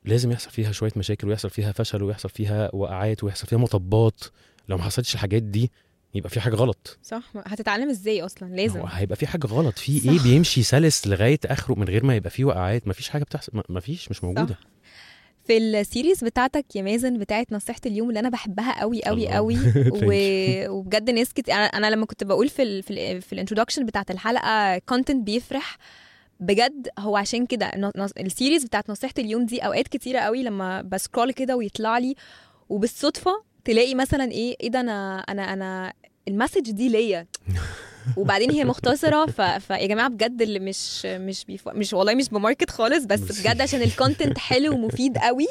لازم 0.05 0.33
يحصل 0.33 0.51
فيها 0.51 0.73
شوية 0.73 0.93
مشاكل 0.97 1.29
ويحصل 1.29 1.51
فيها 1.51 1.73
فشل 1.73 2.03
ويحصل 2.03 2.29
فيها 2.29 2.71
وقعات 2.75 3.25
ويحصل 3.25 3.47
فيها 3.47 3.59
مطبات. 3.59 4.25
لو 4.69 4.77
ما 4.77 4.83
حصلتش 4.83 5.15
الحاجات 5.15 5.43
دي 5.43 5.71
يبقى 6.15 6.31
في 6.31 6.41
حاجة 6.41 6.55
غلط. 6.55 6.99
صح. 7.03 7.23
هتتعلم 7.47 7.91
إزاي 7.91 8.23
أصلا؟ 8.25 8.49
لازم. 8.57 8.83
هيبقى 8.87 9.17
في 9.17 9.27
حاجة 9.27 9.47
غلط. 9.47 9.79
في 9.79 10.01
صح. 10.01 10.11
إيه 10.11 10.19
بيمشي 10.23 10.63
سلس 10.63 11.07
لغاية 11.07 11.39
آخره 11.47 11.75
من 11.75 11.89
غير 11.89 12.05
ما 12.05 12.17
يبقى 12.17 12.31
فيه 12.31 12.45
وقعات؟ 12.45 12.87
ما 12.87 12.93
فيش 12.93 13.09
حاجة 13.09 13.25
بتحصل 13.25 13.63
ما- 13.69 13.81
فيش 13.81 14.11
مش 14.11 14.25
موجودة. 14.25 14.59
في 15.49 15.57
ال 15.59 15.68
series 15.68 16.25
بتاعتك 16.25 16.77
يا 16.77 16.83
مازن 16.83 17.19
بتاعت 17.19 17.53
نصيحة 17.53 17.81
اليوم 17.87 18.09
اللي 18.09 18.21
أنا 18.21 18.29
بحبها 18.29 18.81
قوي 18.81 19.05
قوي. 19.05 19.29
قوي 19.29 19.57
و... 19.93 20.13
وبجد 20.71 21.11
ناس 21.11 21.33
كتير 21.33 21.55
أنا 21.55 21.65
أنا 21.65 21.91
لما 21.91 22.07
كنت 22.07 22.25
بقول 22.25 22.49
في 22.49 22.63
ال... 22.63 22.83
في, 22.83 22.91
ال... 22.91 23.23
في 23.23 23.33
ال 23.33 23.37
introduction 23.37 23.87
بتاعت 23.87 24.11
الحلقة 24.11 24.79
content 24.79 25.27
بيفرح 25.27 25.77
بجد 26.41 26.89
هو 26.99 27.17
عشان 27.17 27.47
كده 27.47 27.71
ال 28.21 28.27
series 28.27 28.65
بتاعت 28.65 28.91
نصيحة 28.91 29.15
اليوم 29.19 29.47
دي 29.47 29.59
أوقات 29.59 29.89
كتيرة 29.89 30.19
قوي 30.19 30.43
لما 30.43 30.83
ب 30.83 30.90
scroll 30.90 31.33
كده 31.33 31.57
ويطلع 31.57 31.99
لي 31.99 32.15
وبالصدفة 32.69 33.43
تلاقي 33.65 33.95
مثلا 33.95 34.33
إيه 34.33 34.57
إيه 34.61 34.69
ده 34.71 34.81
أنا 34.81 35.19
أنا 35.19 35.53
أنا 35.53 35.93
ال 36.29 36.34
message 36.34 36.71
دي 36.71 36.89
ليا. 36.89 37.27
وبعدين 38.17 38.51
هي 38.51 38.65
مختصرة 38.65 39.27
ف... 39.27 39.41
فيا 39.41 39.87
جماعة 39.87 40.09
بجد 40.09 40.43
اللي 40.43 40.59
مش 40.59 41.07
مش 41.07 41.45
بيف... 41.45 41.69
مش 41.69 41.93
والله 41.93 42.15
مش 42.15 42.29
ب 42.29 42.35
market 42.35 42.71
خالص 42.71 43.05
بس 43.05 43.41
بجد 43.41 43.61
عشان 43.61 43.83
ال 43.83 43.90
content 43.90 44.39
حلو 44.39 44.75
ومفيد 44.75 45.19
قوي 45.19 45.47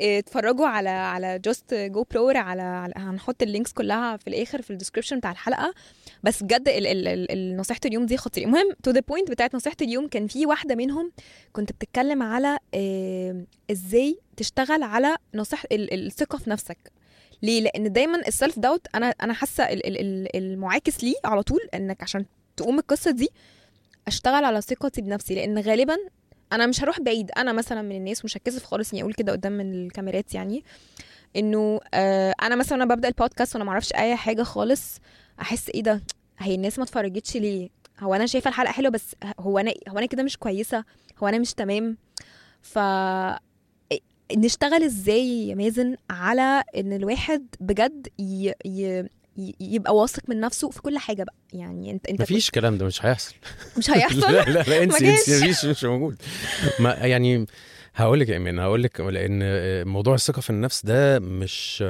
اتفرجوا 0.00 0.66
على 0.66 0.88
على 0.88 1.38
Just 1.38 1.74
a 1.74 1.84
go 1.84 2.04
pro 2.10 2.28
على, 2.28 2.62
على 2.62 2.92
هنحط 2.96 3.42
ال 3.42 3.47
links 3.47 3.72
كلها 3.72 4.16
في 4.16 4.26
الآخر 4.28 4.62
في 4.62 4.70
ال 4.70 4.74
description 4.74 5.18
بتاع 5.18 5.30
الحلقة. 5.30 5.74
بس 6.22 6.42
بجد 6.42 6.68
ال- 6.68 6.86
ال- 6.86 7.30
ال- 7.30 7.56
نصيحة 7.56 7.80
اليوم 7.84 8.06
دي 8.06 8.16
خطيرة. 8.16 8.44
المهم 8.46 8.70
to 8.82 8.90
the 8.90 9.00
point 9.00 9.30
بتاعت 9.30 9.54
نصيحة 9.54 9.76
اليوم 9.82 10.08
كان 10.08 10.26
في 10.26 10.46
واحدة 10.46 10.74
منهم 10.74 11.12
كنت 11.52 11.72
بتتكلم 11.72 12.22
على 12.22 12.58
آه، 12.74 13.44
إزاي 13.70 14.18
تشتغل 14.36 14.82
على 14.82 15.16
نصيحة 15.34 15.68
ال- 15.72 16.06
الثقة 16.06 16.38
في 16.38 16.50
نفسك. 16.50 16.78
ليه؟ 17.44 17.60
لأن 17.60 17.92
دايما 17.92 18.18
ال 18.28 18.34
self 18.34 18.58
doubt 18.58 18.86
أنا 18.94 19.06
أنا 19.22 19.32
حاسة 19.32 19.64
ال- 19.64 19.86
ال- 19.86 20.00
ال- 20.00 20.36
المعاكس 20.36 21.04
ليه 21.04 21.14
على 21.24 21.42
طول 21.42 21.60
إنك 21.74 22.02
عشان 22.02 22.24
تقوم 22.56 22.78
القصة 22.78 23.10
دي 23.10 23.28
أشتغل 24.08 24.44
على 24.44 24.60
ثقتي 24.60 25.00
بنفسي. 25.02 25.34
لأن 25.34 25.58
غالبا 25.58 25.96
أنا 26.52 26.66
مش 26.66 26.82
هروح 26.82 27.00
بعيد. 27.00 27.30
أنا 27.36 27.52
مثلا 27.52 27.82
من 27.82 27.96
الناس 27.96 28.24
مش 28.24 28.36
هتكسف 28.36 28.64
خالص 28.64 28.92
إني 28.92 29.02
أقول 29.02 29.14
كده 29.14 29.32
قدام 29.32 29.60
الكاميرات 29.60 30.34
يعني. 30.34 30.64
إنه 31.36 31.80
آه 31.94 32.34
أنا 32.42 32.56
مثلا 32.56 32.82
أنا 32.82 32.94
ببدأ 32.94 33.08
البودكاست 33.08 33.54
وأنا 33.54 33.64
ما 33.64 33.70
أعرفش 33.70 33.92
أي 33.94 34.16
حاجة 34.16 34.42
خالص 34.42 34.98
أحس 35.40 35.68
إيه 35.68 35.82
ده؟ 35.82 36.02
هي 36.38 36.54
الناس 36.54 36.78
ما 36.78 36.84
اتفرجتش 36.84 37.36
ليه؟ 37.36 37.68
هو 38.00 38.14
أنا 38.14 38.26
شايفة 38.26 38.48
الحلقة 38.48 38.72
حلوة 38.72 38.90
بس 38.90 39.14
هو 39.40 39.58
أنا 39.58 39.72
هو 39.88 39.98
أنا 39.98 40.06
كده 40.06 40.22
مش 40.22 40.36
كويسة؟ 40.36 40.84
هو 41.22 41.28
أنا 41.28 41.38
مش 41.38 41.54
تمام؟ 41.54 41.96
ف 42.62 42.78
نشتغل 44.36 44.82
إزاي 44.82 45.48
يا 45.48 45.54
مازن 45.54 45.96
على 46.10 46.62
إن 46.76 46.92
الواحد 46.92 47.46
بجد 47.60 48.08
ي... 48.18 48.52
ي... 48.66 49.04
يبقى 49.60 49.96
واثق 49.96 50.22
من 50.28 50.40
نفسه 50.40 50.70
في 50.70 50.82
كل 50.82 50.98
حاجة 50.98 51.22
بقى 51.24 51.34
يعني 51.52 51.90
انت 51.90 52.06
أنت 52.06 52.22
مفيش 52.22 52.46
الكلام 52.46 52.78
ده 52.78 52.86
مش 52.86 53.04
هيحصل 53.06 53.34
كنت- 53.34 53.78
مش 53.78 53.90
هيحصل 53.90 54.20
لا 54.32 54.44
لا 54.44 54.62
لا 54.62 54.82
انسي 54.82 55.10
انسي. 55.10 55.38
مفيش 55.44 55.64
مش 55.64 55.84
موجود 55.84 56.22
ما 56.78 56.92
يعني 56.94 57.46
هقول 57.94 58.20
لك 58.20 58.28
يا 58.28 58.34
إيمان 58.34 58.58
هقول 58.58 58.82
لك 58.82 59.00
لأن 59.00 59.42
موضوع 59.88 60.14
الثقة 60.14 60.40
في 60.40 60.50
النفس 60.50 60.86
ده 60.86 61.18
مش 61.18 61.82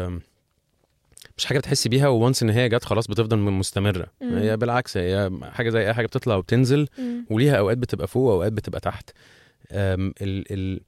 مش 1.37 1.45
حاجة 1.47 1.59
بتحسي 1.59 1.89
بيها 1.89 2.09
وونس 2.09 2.43
إن 2.43 2.51
هي 2.51 2.69
جت 2.69 2.85
خلاص 2.85 3.07
بتفضل 3.07 3.37
مستمرة 3.39 4.07
مم. 4.21 4.39
هي 4.39 4.57
بالعكس 4.57 4.97
هي 4.97 5.31
حاجة 5.43 5.71
زي 5.71 5.87
أي 5.87 5.95
حاجة 5.95 6.07
بتطلع 6.07 6.37
وبتنزل 6.37 6.89
مم. 6.99 7.27
وليها 7.31 7.57
أوقات 7.57 7.79
بتبقى 7.79 8.09
فوق 8.09 8.23
وأوقات 8.31 8.53
بتبقى 8.53 8.81
تحت 8.81 9.11
ال 9.73 10.13
ال 10.53 10.81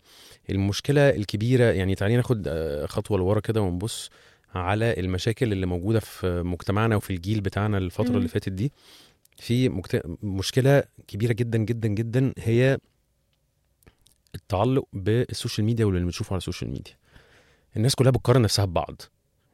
المشكلة 0.50 1.10
الكبيرة 1.10 1.64
يعني 1.64 1.94
تعالي 1.94 2.16
ناخد 2.16 2.48
آه، 2.48 2.86
خطوة 2.86 3.18
لورا 3.18 3.40
كده 3.40 3.60
ونبص 3.60 4.10
على 4.54 5.00
المشاكل 5.00 5.52
اللي 5.52 5.66
موجودة 5.66 6.00
في 6.00 6.42
مجتمعنا 6.42 6.96
وفي 6.96 7.10
الجيل 7.10 7.40
بتاعنا 7.40 7.78
الفترة 7.78 8.10
مم. 8.10 8.16
اللي 8.16 8.28
فاتت 8.28 8.48
دي. 8.52 8.72
في 9.38 9.68
مكت... 9.68 10.02
مشكلة 10.22 10.82
كبيرة 11.08 11.32
جدا 11.32 11.58
جدا 11.58 11.88
جدا 11.88 12.32
هي 12.38 12.78
التعلق 14.34 14.88
بال 14.92 15.11
social 15.11 15.66
media 15.66 15.84
واللي 15.84 16.00
بنشوفه 16.00 16.32
على 16.32 16.38
ال 16.38 16.43
social 16.43 16.70
media. 16.70 16.94
الناس 17.76 17.94
كلها 17.94 18.10
بتقارن 18.10 18.42
نفسها 18.42 18.64
ببعض. 18.64 19.02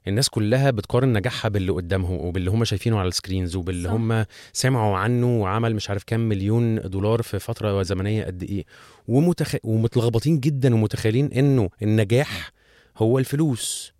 الناس 0.09 0.29
كلها 0.29 0.71
بتقارن 0.71 1.13
نجاحها 1.13 1.49
باللي 1.49 1.73
قدامهم 1.73 2.17
وباللي 2.27 2.51
هم 2.51 2.65
شايفينه 2.65 2.99
على 2.99 3.09
ال 3.09 3.15
screens 3.15 3.57
وباللي. 3.57 3.89
هم 3.89 4.25
سمعوا 4.53 4.97
عنه 4.97 5.41
وعمل 5.41 5.75
مش 5.75 5.91
عارف 5.91 6.05
كام 6.05 6.29
مليون 6.29 6.81
دولار 6.81 7.23
في 7.23 7.39
فترة 7.39 7.83
زمنية 7.83 8.25
قد 8.25 8.43
إيه. 8.43 8.65
ومتخ... 9.09 9.57
ومتلخبطين 9.65 10.41
جدا 10.41 10.75
ومتخيلين 10.75 11.33
إنه 11.33 11.71
النجاح 11.83 12.51
هو 12.97 13.19
الفلوس. 13.19 13.93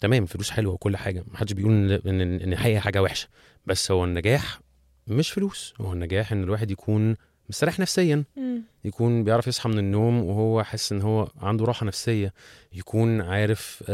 تمام 0.00 0.26
فلوس 0.26 0.50
حلوة 0.50 0.72
وكل 0.74 0.96
حاجة. 0.96 1.24
محدش 1.28 1.52
بيقول 1.52 1.92
إن 1.92 2.20
إن 2.20 2.54
هي 2.58 2.80
حاجة 2.80 3.02
وحشة. 3.02 3.28
بس 3.66 3.90
هو 3.90 4.04
النجاح 4.04 4.60
مش 5.06 5.30
فلوس. 5.30 5.74
هو 5.80 5.92
النجاح 5.92 6.32
إن 6.32 6.42
الواحد 6.42 6.70
يكون 6.70 7.16
مستريح 7.48 7.80
نفسيا. 7.80 8.24
مم. 8.36 8.62
يكون 8.84 9.24
بيعرف 9.24 9.46
يصحى 9.46 9.68
من 9.68 9.78
النوم 9.78 10.24
وهو 10.24 10.62
حاسس 10.62 10.92
إن 10.92 11.02
هو 11.02 11.28
عنده 11.40 11.64
راحة 11.64 11.86
نفسية. 11.86 12.32
يكون 12.72 13.20
عارف 13.20 13.84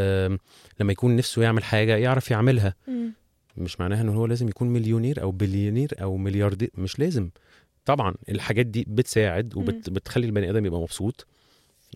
لما 0.80 0.92
يكون 0.92 1.16
نفسه 1.16 1.42
يعمل 1.42 1.64
حاجة 1.64 1.96
يعرف 1.96 2.30
يعملها. 2.30 2.74
مم. 2.88 3.12
مش 3.56 3.80
معناها 3.80 4.00
إن 4.02 4.08
هو 4.08 4.26
لازم 4.26 4.48
يكون 4.48 4.68
مليونير 4.68 5.22
أو 5.22 5.30
بليونير 5.30 5.90
أو 6.02 6.16
ملياردير. 6.16 6.70
مش 6.74 6.98
لازم. 6.98 7.30
طبعا 7.84 8.14
الحاجات 8.28 8.66
دي 8.66 8.84
بتساعد 8.88 9.56
وبتخلي 9.56 10.26
البني 10.26 10.50
آدم 10.50 10.66
يبقى 10.66 10.80
مبسوط. 10.80 11.26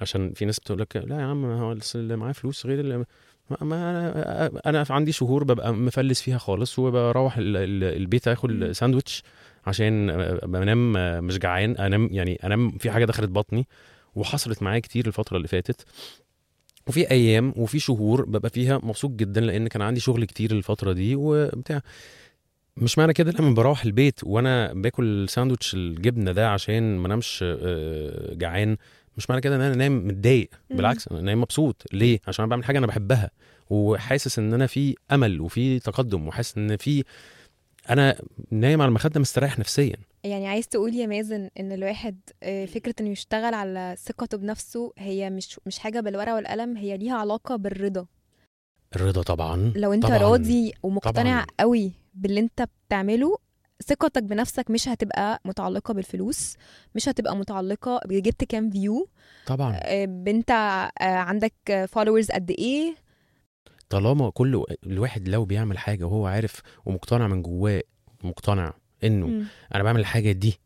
عشان 0.00 0.32
في 0.32 0.44
ناس 0.44 0.60
بتقول 0.60 0.78
لك 0.80 0.96
لا 0.96 1.16
يا 1.20 1.22
عم 1.24 1.44
هو 1.44 1.76
اللي 1.94 2.16
معاه 2.16 2.32
فلوس 2.32 2.66
غير 2.66 2.80
اللي 2.80 3.04
ما 3.50 3.56
أنا 3.62 4.50
أنا 4.66 4.84
عندي 4.90 5.12
شهور 5.12 5.44
ببقى 5.44 5.72
مفلس 5.74 6.20
فيها 6.22 6.38
خالص 6.38 6.78
وبروح 6.78 7.36
ال- 7.36 7.56
ال- 7.56 7.96
البيت. 7.96 8.28
آكل 8.28 8.74
ساندوتش 8.74 9.22
عشان 9.66 10.06
بنام 10.42 10.92
مش 11.26 11.38
جعان 11.38 11.76
انام 11.76 12.08
يعني 12.12 12.38
انام 12.44 12.70
في 12.70 12.90
حاجة 12.90 13.04
دخلت 13.04 13.30
بطني 13.30 13.66
وحصلت 14.14 14.62
معايا 14.62 14.80
كتير 14.80 15.06
الفترة 15.06 15.36
اللي 15.36 15.48
فاتت. 15.48 15.84
وفي 16.86 17.10
أيام 17.10 17.52
وفي 17.56 17.78
شهور 17.78 18.24
ببقى 18.24 18.50
فيها 18.50 18.78
مبسوط 18.82 19.10
جدا 19.10 19.40
لأن 19.40 19.68
كان 19.68 19.82
عندي 19.82 20.00
شغل 20.00 20.24
كتير 20.24 20.50
الفترة 20.52 20.92
دي 20.92 21.16
وبتاع. 21.16 21.82
مش 22.76 22.98
معنى 22.98 23.12
كده 23.12 23.32
لما 23.38 23.54
بروح 23.54 23.84
البيت 23.84 24.20
وأنا 24.24 24.72
باكل 24.72 25.28
ساندوتش 25.28 25.74
الجبنة 25.74 26.32
ده 26.32 26.50
عشان 26.50 26.96
ما 26.96 27.06
انامش 27.06 27.40
آه، 27.46 28.34
جعان 28.34 28.76
مش 29.16 29.30
معنى 29.30 29.42
كده 29.42 29.56
إن 29.56 29.60
أنا 29.60 29.74
نايم 29.74 30.06
متضايق. 30.06 30.50
بالعكس 30.70 31.08
أنا 31.08 31.20
نايم 31.20 31.40
مبسوط. 31.40 31.82
ليه؟ 31.92 32.20
عشان 32.28 32.42
أنا 32.42 32.50
بعمل 32.50 32.64
حاجة 32.64 32.78
أنا 32.78 32.86
بحبها. 32.86 33.30
وحاسس 33.70 34.38
إن 34.38 34.54
أنا 34.54 34.66
في 34.66 34.94
أمل 35.12 35.40
وفي 35.40 35.78
تقدم 35.78 36.28
وحاسس 36.28 36.58
إن 36.58 36.76
في 36.76 37.04
أنا 37.90 38.16
نايم 38.50 38.80
على 38.82 38.88
المخدة 38.88 39.20
مستريح 39.20 39.58
نفسيا. 39.58 39.96
يعني 40.24 40.48
عايز 40.48 40.68
تقول 40.68 40.94
يا 40.94 41.06
مازن 41.06 41.50
إن 41.60 41.72
الواحد 41.72 42.20
آه، 42.42 42.64
فكرة 42.66 42.94
إنه 43.00 43.10
يشتغل 43.10 43.54
على 43.54 43.96
ثقته 43.98 44.38
بنفسه 44.38 44.92
هي 44.98 45.30
مش 45.30 45.60
مش 45.66 45.78
حاجة 45.78 46.00
بالورقة 46.00 46.34
والقلم 46.34 46.76
هي 46.76 46.96
ليها 46.96 47.14
علاقة 47.16 47.56
بالرضا. 47.56 48.06
الرضا 48.96 49.22
طبعا. 49.22 49.72
لو 49.76 49.92
أنت 49.92 50.02
طبعاً. 50.06 50.18
راضي 50.18 50.72
ومقتنع 50.82 51.22
طبعاً. 51.44 51.46
قوي 51.60 51.92
باللي 52.14 52.40
أنت 52.40 52.68
بتعمله 52.88 53.36
ثقتك 53.86 54.22
بنفسك 54.22 54.70
مش 54.70 54.88
هتبقى 54.88 55.40
متعلقة 55.44 55.94
بالفلوس 55.94 56.56
مش 56.94 57.08
هتبقى 57.08 57.36
متعلقة 57.36 58.00
بجبت 58.06 58.44
كام 58.44 58.70
view 58.70 59.08
طبعا. 59.46 59.72
آه، 59.82 60.04
بنت 60.04 60.50
آه، 60.50 60.90
عندك 61.00 61.86
followers 61.88 62.30
قد 62.30 62.50
إيه 62.50 62.94
طالما 63.88 64.30
كل 64.30 64.64
الواحد 64.86 65.28
لو 65.28 65.44
بيعمل 65.44 65.78
حاجة 65.78 66.04
وهو 66.04 66.26
عارف 66.26 66.62
ومقتنع 66.86 67.26
من 67.26 67.42
جواه 67.42 67.82
مقتنع 68.24 68.72
إنه 69.04 69.26
مم. 69.26 69.44
أنا 69.74 69.82
بعمل 69.82 70.00
الحاجة 70.00 70.32
دي 70.32 70.58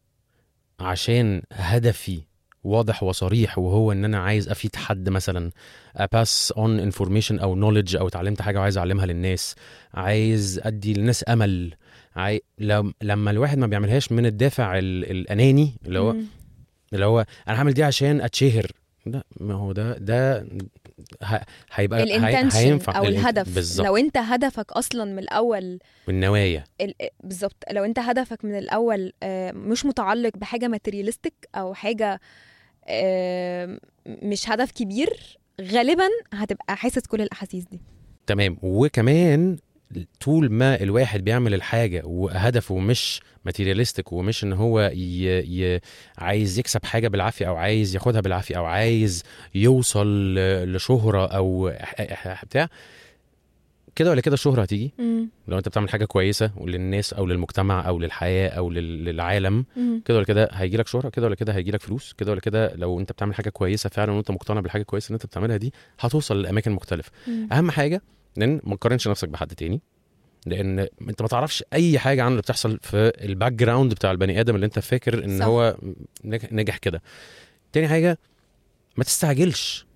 عشان 0.81 1.43
هدفي 1.53 2.21
واضح 2.65 3.03
وصريح 3.03 3.59
وهو 3.59 3.93
إن 3.93 4.05
أنا 4.05 4.19
عايز 4.19 4.49
أفيد 4.49 4.77
حد 4.77 5.09
مثلا 5.09 5.51
a 5.97 6.08
pass 6.08 6.53
on 6.57 6.81
information 6.81 7.39
أو 7.39 7.55
knowledge 7.55 7.97
أو 7.97 8.09
اتعلمت 8.09 8.43
حاجة 8.43 8.59
وعايز 8.59 8.79
أعلمها 8.79 9.07
للناس 9.07 9.55
عايز 9.95 10.61
أدي 10.65 10.93
للناس 10.95 11.25
أمل 11.29 11.75
عاي... 12.17 12.43
لم... 12.59 12.95
لما 13.03 13.31
الواحد 13.31 13.59
ما 13.59 13.67
بيعملهاش 13.67 14.13
من 14.13 14.27
الدافع 14.27 14.79
ال... 14.79 15.11
الأناني 15.11 15.73
اللي 15.87 15.99
هو. 15.99 16.15
اللي 16.93 17.07
هو 17.07 17.27
أنا 17.49 17.59
هعمل 17.59 17.73
دي 17.73 17.83
عشان 17.85 18.21
أتشهر 18.21 18.67
لا 19.07 19.25
ما 19.41 19.55
هو 19.55 19.73
ده 19.73 19.99
ده. 19.99 20.47
هيبقى 21.73 22.05
هينفع 22.55 22.99
أو 22.99 23.05
الهدف. 23.05 23.55
بالظبط. 23.55 23.87
لو 23.87 23.97
أنت 23.97 24.17
هدفك 24.17 24.73
أصلا 24.73 25.05
من 25.05 25.19
الأول 25.19 25.79
والنوايا 26.09 26.65
ال- 26.81 26.95
بالظبط. 27.25 27.65
لو 27.73 27.85
أنت 27.85 27.99
هدفك 27.99 28.45
من 28.45 28.59
الأول 28.59 29.13
آه، 29.23 29.53
مش 29.53 29.85
متعلق 29.87 30.37
بحاجة 30.37 30.69
ماتيرياليستيك 30.69 31.35
أو 31.55 31.75
حاجة 31.75 32.21
آه، 32.89 33.79
مش 34.07 34.51
هدف 34.51 34.71
كبير 34.73 35.39
غالبا 35.61 36.09
هتبقى 36.33 36.77
حاسس 36.77 37.07
كل 37.07 37.21
الأحاسيس 37.23 37.65
دي. 37.65 37.81
تمام. 38.27 38.57
وكمان 38.63 39.57
طول 40.21 40.53
ما 40.53 40.81
الواحد 40.83 41.25
بيعمل 41.25 41.55
الحاجة 41.55 42.03
وهدفه 42.05 42.79
مش 42.79 43.21
ماتيرياليستيك 43.45 44.13
ومش 44.13 44.45
إن 44.45 44.53
هو 44.53 44.81
ي... 44.95 45.75
ي... 45.75 45.81
عايز 46.19 46.59
يكسب 46.59 46.85
حاجة 46.85 47.09
بالعافية 47.09 47.47
أو 47.49 47.57
عايز 47.57 47.95
ياخدها 47.95 48.21
بالعافية 48.21 48.57
أو 48.57 48.65
عايز 48.65 49.23
يوصل 49.55 50.35
لشهرة 50.65 51.27
أو 51.27 51.73
بتاع 52.45 52.69
كده 53.97 54.11
ولا 54.11 54.21
كده 54.21 54.35
الشهرة 54.35 54.63
هتيجي؟ 54.63 54.93
لو 55.49 55.59
أنت 55.59 55.69
بتعمل 55.69 55.89
حاجة 55.91 56.05
كويسة 56.05 56.51
وللناس 56.57 57.13
أو 57.13 57.27
للمجتمع 57.27 57.89
أو 57.89 57.99
للحياة 57.99 58.49
أو 58.49 58.71
لل- 58.71 59.05
للعالم 59.05 59.65
كده 60.05 60.17
ولا 60.17 60.27
كده 60.27 60.49
هيجي 60.53 60.77
لك 60.77 60.87
شهرة 60.87 61.09
كده 61.09 61.27
ولا 61.27 61.35
كده 61.35 61.53
هيجي 61.55 61.71
لك 61.71 61.81
فلوس 61.83 62.13
كده 62.13 62.31
ولا 62.33 62.41
كده 62.41 62.75
لو 62.75 63.01
أنت 63.01 63.13
بتعمل 63.13 63.35
حاجة 63.35 63.49
كويسة 63.49 63.91
فعلا 63.91 64.13
وأنت 64.13 64.31
مقتنع 64.31 64.61
بالحاجة 64.61 64.83
الكويسه 64.83 65.07
اللي 65.07 65.15
أنت 65.15 65.27
بتعملها 65.27 65.57
دي 65.57 65.73
هتوصل 66.01 66.43
لأماكن 66.43 66.73
مختلفة. 66.73 67.11
أهم 67.53 67.71
حاجة 67.71 68.03
ان 68.39 68.61
ما 68.65 68.77
تقارنش 68.77 69.09
نفسك 69.09 69.29
بحد 69.29 69.55
تاني 69.55 69.81
لأن 70.47 70.79
أنت 70.79 71.23
ما 71.23 71.29
تعرفش 71.29 71.65
أي 71.73 71.99
حاجة 71.99 72.23
عن 72.23 72.31
اللي 72.31 72.43
بتحصل 72.43 72.79
في 72.83 73.13
ال 73.25 73.53
background 73.53 73.95
بتاع 73.95 74.11
البني 74.11 74.41
آدم 74.41 74.55
اللي 74.55 74.67
أنت 74.67 74.79
فاكر 74.79 75.25
إن 75.25 75.39
صح. 75.39 75.45
هو 75.45 75.77
نج- 76.25 76.53
نجح 76.53 76.77
كده. 76.77 77.03
تاني 77.73 77.89
حاجة 77.89 78.19
ما 78.97 79.05
تستعجلش. 79.05 79.87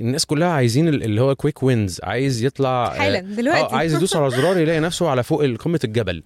الناس 0.00 0.26
كلها 0.26 0.48
عايزين 0.48 0.88
ال- 0.88 1.02
اللي 1.02 1.20
هو 1.20 1.34
quick 1.34 1.62
wins 1.62 2.00
عايز 2.02 2.44
يطلع 2.44 2.86
آه، 2.86 2.98
حالا 2.98 3.20
دلوقتي 3.20 3.60
آه 3.60 3.76
عايز 3.76 3.94
يدوس 3.94 4.16
على 4.16 4.30
زرار 4.30 4.58
يلاقي 4.58 4.80
نفسه 4.80 5.08
على 5.08 5.22
فوق 5.22 5.44
قمة 5.44 5.80
الجبل 5.84 6.22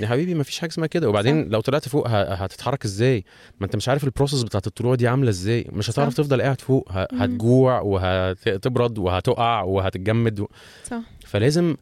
يا 0.00 0.06
حبيبي 0.06 0.34
ما 0.34 0.42
فيش 0.42 0.58
حاجة 0.58 0.70
اسمها 0.70 0.86
كده 0.86 1.08
وبعدين 1.08 1.44
صح. 1.44 1.50
لو 1.52 1.60
طلعت 1.60 1.88
فوق 1.88 2.08
هتتحرك 2.08 2.84
إزاي 2.84 3.24
ما 3.60 3.66
أنت 3.66 3.76
مش 3.76 3.88
عارف 3.88 4.04
ال 4.04 4.09
process 4.09 4.42
بتاعت 4.42 4.66
الطلوع 4.66 4.94
دي 4.94 5.08
عاملة 5.08 5.30
إزاي 5.30 5.66
مش 5.72 5.90
هتعرف 5.90 6.10
صح. 6.12 6.16
تفضل 6.16 6.42
قاعد 6.42 6.60
فوق. 6.60 6.88
هتجوع 6.92 7.80
وهتبرد 7.80 8.98
وهتقع 8.98 9.62
وهتتجمد 9.62 10.40
و... 10.40 10.46
صح 10.84 11.00
فلازم 11.26 11.76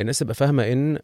الناس 0.00 0.18
تبقى 0.18 0.34
فاهمة 0.34 0.62
إن 0.72 0.98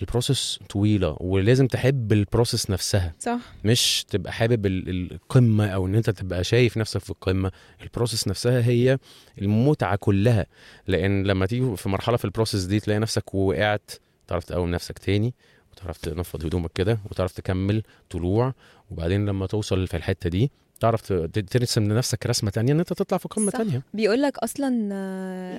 ال 0.00 0.07
process 0.07 0.58
طويلة 0.68 1.16
ولازم 1.20 1.66
تحب 1.66 2.12
ال 2.12 2.19
process 2.19 2.70
نفسها. 2.70 3.12
صح. 3.20 3.38
مش 3.64 4.04
تبقى 4.08 4.32
حابب 4.32 4.66
ال- 4.66 5.12
القمة 5.12 5.66
أو 5.66 5.86
إن 5.86 5.94
أنت 5.94 6.10
تبقى 6.10 6.44
شايف 6.44 6.76
نفسك 6.78 7.00
في 7.00 7.10
القمة. 7.10 7.52
ال 7.82 7.88
process 7.88 8.28
نفسها 8.28 8.60
هي 8.66 8.98
المتعة 9.42 9.96
كلها. 9.96 10.46
لأن 10.86 11.22
لما 11.26 11.46
تيجي 11.46 11.76
في 11.76 11.88
مرحلة 11.88 12.16
في 12.16 12.24
ال 12.24 12.29
process 12.29 12.64
دي 12.64 12.80
تلاقي 12.80 12.98
نفسك 13.00 13.34
وقعت 13.34 13.90
تعرف 14.26 14.44
تقوم 14.44 14.70
نفسك 14.70 14.98
تاني 14.98 15.34
وتعرف 15.72 15.98
تنفض 15.98 16.44
هدومك 16.46 16.70
كده 16.74 16.98
وتعرف 17.10 17.32
تكمل 17.32 17.82
طلوع. 18.10 18.54
وبعدين 18.90 19.26
لما 19.26 19.46
توصل 19.46 19.86
في 19.86 19.96
الحتة 19.96 20.30
دي 20.30 20.50
تعرف 20.80 21.12
ترسم 21.50 21.84
لنفسك 21.92 22.26
رسمة 22.26 22.50
تانية 22.50 22.72
إن 22.72 22.78
أنت 22.78 22.92
تطلع 22.92 23.18
في 23.18 23.28
قمة 23.28 23.50
صح. 23.50 23.58
تانية. 23.58 23.82
بيقول 23.94 24.22
لك 24.22 24.38
أصلا 24.38 24.88
آه، 24.92 25.58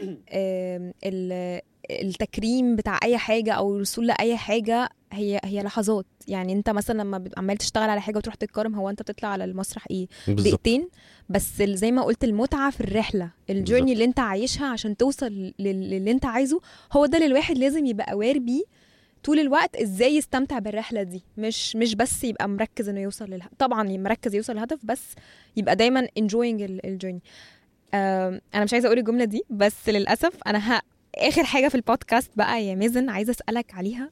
التكريم 1.92 2.76
بتاع 2.76 3.00
أي 3.04 3.18
حاجة 3.18 3.54
أو 3.54 3.76
الوصول 3.76 4.08
لأي 4.08 4.38
حاجة 4.38 4.90
هي 5.12 5.40
هي 5.44 5.64
لحظات. 5.64 6.06
يعني 6.28 6.54
أنت 6.54 6.70
مثلا 6.70 7.02
لما 7.02 7.18
بتبقى 7.18 7.40
عمال 7.42 7.58
تشتغل 7.58 7.90
على 7.90 8.02
حاجة 8.02 8.18
وتروح 8.18 8.36
تتكرم 8.36 8.76
هو 8.76 8.90
أنت 8.90 9.02
بتطلع 9.02 9.30
على 9.30 9.44
المسرح 9.44 9.86
إيه؟ 9.92 10.08
دقيقتين. 10.28 10.88
بس 11.30 11.62
زي 11.64 11.92
ما 11.92 12.02
قلت 12.04 12.24
المتعة 12.24 12.72
في 12.72 12.82
الرحلة. 12.82 13.30
الجورني 13.50 13.82
بالظبط. 13.82 13.92
اللي 13.92 14.04
أنت 14.06 14.20
عايشها 14.20 14.68
عشان 14.68 14.98
توصل 14.98 15.28
لل- 15.32 15.54
للي 15.90 16.12
أنت 16.12 16.26
عايزه 16.26 16.62
هو 16.94 17.06
ده 17.06 17.18
اللي 17.18 17.28
الواحد 17.28 17.58
لازم 17.58 17.86
يبقى 17.86 18.12
aware 18.12 18.40
بيه 18.40 18.64
طول 19.24 19.40
الوقت 19.40 19.76
إزاي 19.76 20.16
يستمتع 20.16 20.60
بالرحلة 20.60 21.04
دي؟ 21.04 21.24
مش 21.38 21.76
مش 21.76 21.96
بس 21.96 22.24
يبقى 22.24 22.50
مركز 22.50 22.90
انه 22.90 23.00
يوصل 23.00 23.26
للهدف. 23.26 23.54
طبعا 23.60 23.84
مركز 23.84 24.36
يوصل 24.36 24.54
للهدف 24.54 24.80
بس 24.84 25.02
يبقى 25.58 25.76
دايما 25.76 26.08
enjoying 26.20 26.62
ال 26.86 26.90
journey 26.90 27.22
أنا 27.94 28.64
مش 28.64 28.74
عايزة 28.74 28.88
أقول 28.88 28.98
الجملة 29.00 29.26
دي 29.26 29.44
بس 29.50 29.90
للأسف 29.90 30.34
أنا 30.48 30.78
ه... 30.78 30.82
آخر 31.16 31.44
حاجة 31.44 31.68
في 31.68 31.76
البودكاست 31.76 32.32
بقى 32.36 32.66
يا 32.66 32.76
مازن 32.76 33.10
عايزة 33.10 33.32
أسألك 33.32 33.74
عليها. 33.74 34.10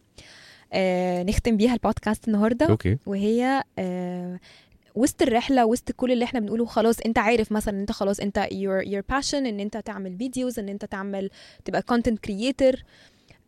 آه 0.74 1.24
نختم 1.24 1.58
بيها 1.58 1.74
البودكاست 1.74 2.28
النهارده. 2.28 2.66
okay. 2.66 2.98
وهي 3.06 3.64
آه 3.80 4.40
وسط 4.96 5.22
الرحلة 5.22 5.66
وسط 5.66 5.92
كل 5.92 6.12
اللي 6.12 6.26
إحنا 6.26 6.40
بنقوله 6.40 6.66
خلاص 6.66 7.00
أنت 7.00 7.18
عارف 7.18 7.52
مثلا 7.52 7.74
ان 7.74 7.80
أنت 7.80 7.92
خلاص 7.92 8.20
أنت 8.20 8.48
your 8.52 8.86
your 8.88 9.16
passion 9.16 9.34
إن 9.36 9.60
أنت 9.60 9.78
تعمل 9.78 10.18
videos 10.18 10.60
إن 10.60 10.70
أنت 10.70 10.86
تعمل 10.86 11.30
تبقى 11.66 11.84
content 11.92 12.16
creator. 12.30 12.78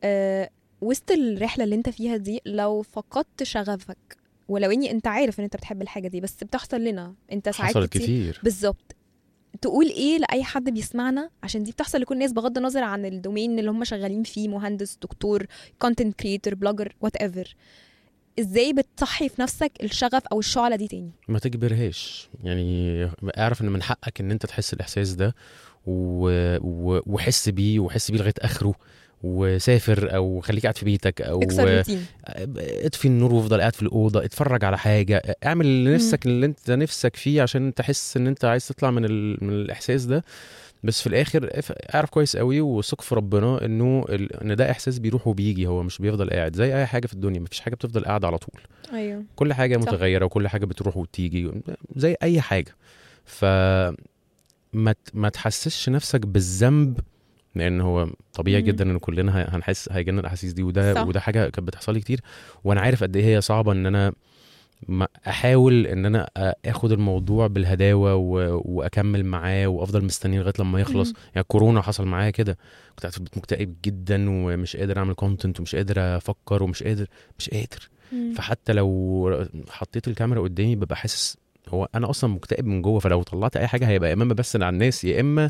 آه 0.03 0.49
وسط 0.81 1.11
الرحلة 1.11 1.63
اللي 1.63 1.75
انت 1.75 1.89
فيها 1.89 2.17
دي 2.17 2.41
لو 2.45 2.81
فقدت 2.81 3.43
شغفك 3.43 4.17
ولو 4.47 4.71
اني 4.71 4.91
انت 4.91 5.07
عارف 5.07 5.39
ان 5.39 5.43
انت 5.43 5.55
بتحب 5.55 5.81
الحاجة 5.81 6.07
دي 6.07 6.21
بس 6.21 6.43
بتحصل 6.43 6.81
لنا 6.83 7.13
انت 7.31 7.49
ساعات 7.49 7.77
كتير 7.77 8.03
كتير. 8.03 8.39
بالظبط. 8.43 8.95
تقول 9.61 9.85
إيه 9.85 10.17
لأي 10.17 10.43
حد 10.43 10.69
بيسمعنا؟ 10.69 11.29
عشان 11.43 11.63
دي 11.63 11.71
بتحصل 11.71 12.01
لكل 12.01 12.15
الناس 12.15 12.31
بغض 12.33 12.57
النظر 12.57 12.83
عن 12.83 13.05
ال 13.05 13.13
domain 13.13 13.59
اللي 13.59 13.71
هم 13.71 13.83
شغالين 13.83 14.23
فيه 14.23 14.47
مهندس 14.47 14.97
دكتور 15.01 15.45
content 15.79 16.19
creator 16.19 16.55
blogger 16.55 16.95
whatever 17.01 17.55
إزاي 18.39 18.73
بتصحي 18.73 19.29
في 19.29 19.41
نفسك 19.41 19.71
الشغف 19.83 20.27
أو 20.31 20.39
الشعلة 20.39 20.75
دي 20.75 20.87
تاني؟ 20.87 21.11
ما 21.27 21.39
تجبرهاش. 21.39 22.29
يعني 22.43 23.03
اعرف 23.37 23.61
إن 23.61 23.69
من 23.69 23.83
حقك 23.83 24.21
إن 24.21 24.31
أنت 24.31 24.45
تحس 24.45 24.73
الإحساس 24.73 25.13
ده 25.13 25.35
و... 25.85 26.29
و... 26.61 27.01
وحس 27.05 27.49
بيه 27.49 27.79
وحس 27.79 28.11
بيه 28.11 28.19
لغاية 28.19 28.33
آخره. 28.39 28.73
وسافر 29.23 30.15
أو 30.15 30.39
خليك 30.41 30.63
قاعد 30.63 30.77
في 30.77 30.85
بيتك 30.85 31.21
أو 31.21 31.39
اطفي 32.85 33.05
النور 33.05 33.33
وافضل 33.33 33.59
قاعد 33.59 33.75
في 33.75 33.81
الأوضة 33.81 34.25
اتفرج 34.25 34.65
على 34.65 34.77
حاجة 34.77 35.37
اعمل 35.45 35.65
اللي 35.65 35.93
نفسك 35.95 36.25
اللي 36.25 36.45
انت 36.45 36.71
نفسك 36.71 37.15
فيه 37.15 37.41
عشان 37.41 37.73
تحس 37.73 38.17
إن 38.17 38.27
انت 38.27 38.45
عايز 38.45 38.67
تطلع 38.67 38.91
من 38.91 39.05
ال... 39.05 39.37
من 39.43 39.49
الإحساس 39.53 40.05
ده. 40.05 40.23
بس 40.83 41.01
في 41.01 41.07
الآخر 41.07 41.49
اعرف 41.95 42.09
كويس 42.09 42.37
قوي 42.37 42.61
وثق 42.61 43.01
في 43.01 43.15
ربنا 43.15 43.65
إنه. 43.65 44.05
إن 44.41 44.55
ده 44.55 44.71
إحساس 44.71 44.99
بيروح 44.99 45.27
وبيجي 45.27 45.67
هو 45.67 45.83
مش 45.83 45.97
بيفضل 45.97 46.29
قاعد 46.29 46.55
زي 46.55 46.75
أي 46.77 46.85
حاجة 46.85 47.07
في 47.07 47.13
الدنيا 47.13 47.39
مفيش 47.39 47.59
حاجة 47.59 47.75
بتفضل 47.75 48.05
قاعدة 48.05 48.27
على 48.27 48.37
طول. 48.37 48.61
أيوه. 48.93 49.23
كل 49.35 49.53
حاجة 49.53 49.77
صح. 49.77 49.81
متغيرة 49.81 50.25
وكل 50.25 50.47
حاجة 50.47 50.65
بتروح 50.65 50.97
وتيجي 50.97 51.51
زي 51.95 52.15
أي 52.23 52.41
حاجة. 52.41 52.75
ف 53.25 53.45
ما 54.73 54.91
ت- 54.91 55.09
ما 55.13 55.29
تحسسش 55.29 55.89
نفسك 55.89 56.25
بالذنب 56.25 56.99
لأن 57.55 57.81
هو 57.81 58.09
طبيعي 58.33 58.61
مم. 58.61 58.67
جدا 58.67 58.91
إن 58.91 58.97
كلنا 58.97 59.55
هنحس 59.55 59.89
هيجينا 59.91 60.21
الأحاسيس 60.21 60.53
دي 60.53 60.63
وده 60.63 60.93
صح. 60.93 61.07
وده 61.07 61.19
حاجة 61.19 61.39
كانت 61.49 61.59
بتحصل 61.67 61.93
لي 61.93 61.99
كتير 61.99 62.21
وأنا 62.63 62.81
عارف 62.81 63.03
قد 63.03 63.15
إيه 63.15 63.25
هي 63.35 63.41
صعبة 63.41 63.71
إن 63.71 63.85
أنا 63.85 64.13
أحاول 65.27 65.87
إن 65.87 66.05
أنا 66.05 66.29
آخد 66.65 66.91
الموضوع 66.91 67.47
بالهداوة 67.47 68.15
و... 68.15 68.61
وأكمل 68.65 69.25
معاه 69.25 69.67
وأفضل 69.67 70.03
مستني 70.05 70.37
لغاية 70.39 70.53
لما 70.59 70.79
يخلص 70.79 71.09
مم. 71.09 71.15
يعني 71.35 71.45
كورونا 71.47 71.81
حصل 71.81 72.05
معايا 72.07 72.29
كده 72.29 72.57
كنت 72.89 72.99
قاعد 73.01 73.11
في 73.11 73.17
البيت 73.17 73.37
مكتئب 73.37 73.75
جدا 73.85 74.29
ومش 74.29 74.75
قادر 74.77 74.97
أعمل 74.97 75.13
كونتنت 75.13 75.59
ومش 75.59 75.75
قادر 75.75 76.17
أفكر 76.17 76.63
ومش 76.63 76.83
قادر 76.83 77.05
مش 77.39 77.49
قادر 77.49 77.89
مم. 78.11 78.33
فحتى 78.33 78.73
لو 78.73 79.47
حطيت 79.69 80.07
الكاميرا 80.07 80.41
قدامي 80.41 80.75
ببقى 80.75 80.95
حاسس 80.95 81.37
هو 81.69 81.89
أنا 81.95 82.09
أصلا 82.09 82.29
مكتئب 82.33 82.65
من 82.65 82.81
جوه 82.81 82.99
فلو 82.99 83.23
طلعت 83.23 83.57
أي 83.57 83.67
حاجة 83.67 83.87
هيبقى 83.87 84.09
يا 84.09 84.13
إما 84.13 84.33
بمثل 84.33 84.63
على 84.63 84.73
الناس 84.73 85.03
يا 85.03 85.21
إما 85.21 85.49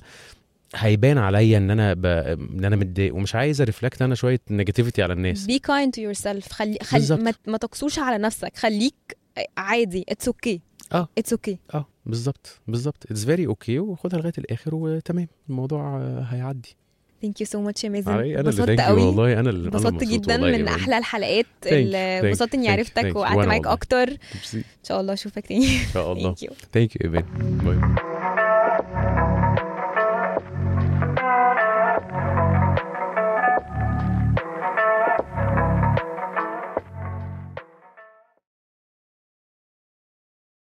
هيبان 0.76 1.18
عليا 1.18 1.58
إن 1.58 1.72
أنا 1.72 1.94
ب... 1.94 2.06
إن 2.06 2.66
أنا 2.66 2.76
متضايق 2.76 3.16
ومش 3.16 3.36
عايز 3.36 3.62
أ 3.62 3.67
reflect 3.67 4.02
أنا 4.02 4.16
شوية 4.16 4.40
negativity 4.50 5.04
على 5.04 5.14
الناس. 5.14 5.48
Be 5.48 5.54
kind 5.54 5.90
to 6.00 6.02
yourself. 6.02 6.50
خلي 6.54 6.78
خلي 6.84 7.00
بالظبط. 7.00 7.20
ما, 7.20 7.34
ما 7.48 7.58
تقسوش 7.58 8.00
على 8.00 8.18
نفسك. 8.18 8.58
خليك 8.58 9.18
عادي. 9.58 10.06
it's 10.10 10.28
okay 10.28 10.62
آه. 10.94 11.08
it's 11.18 11.34
okay 11.34 11.60
آه 11.74 11.86
بالظبط. 12.06 12.60
بالظبط. 12.68 13.06
it's 13.12 13.26
very 13.26 13.48
okay 13.48 13.80
وخدها 13.80 14.20
لغاية 14.20 14.34
الآخر 14.38 14.76
وتمام. 14.76 15.28
الموضوع 15.50 15.98
هيعدي. 16.30 16.76
thank 17.22 17.42
you 17.42 17.48
so 17.48 17.62
much 17.62 17.84
يا 17.84 17.90
مازن. 17.90 18.12
علي 18.12 18.40
أنا 18.40 18.50
اللي 18.50 18.62
انبسطت 18.62 18.82
قوي. 18.82 19.02
والله. 19.02 19.40
أنا 19.40 19.50
اللي 19.50 19.66
انبسطت 19.66 20.04
جدا 20.04 20.42
والله 20.42 20.58
من. 20.58 20.68
أحلى 20.68 20.98
الحلقات 20.98 21.46
اللي 21.66 21.98
انبسطت 21.98 22.54
إني 22.54 22.70
عرفتك. 22.70 23.16
وقعدت 23.16 23.48
معاك. 23.48 23.68
أكتر. 23.68 24.10
إن. 24.54 24.64
شاء 24.84 25.02
الله 25.02 25.14
أشوفك 25.14 25.48
تاني. 25.48 25.66
إن 25.66 25.86
شاء 25.94 26.12
الله. 26.14 26.24
ثانك 26.36 26.44
يو 26.44 26.52
ثانك 26.74 26.96
يو 26.96 27.12
ايفان 27.14 27.58
باي 27.58 28.19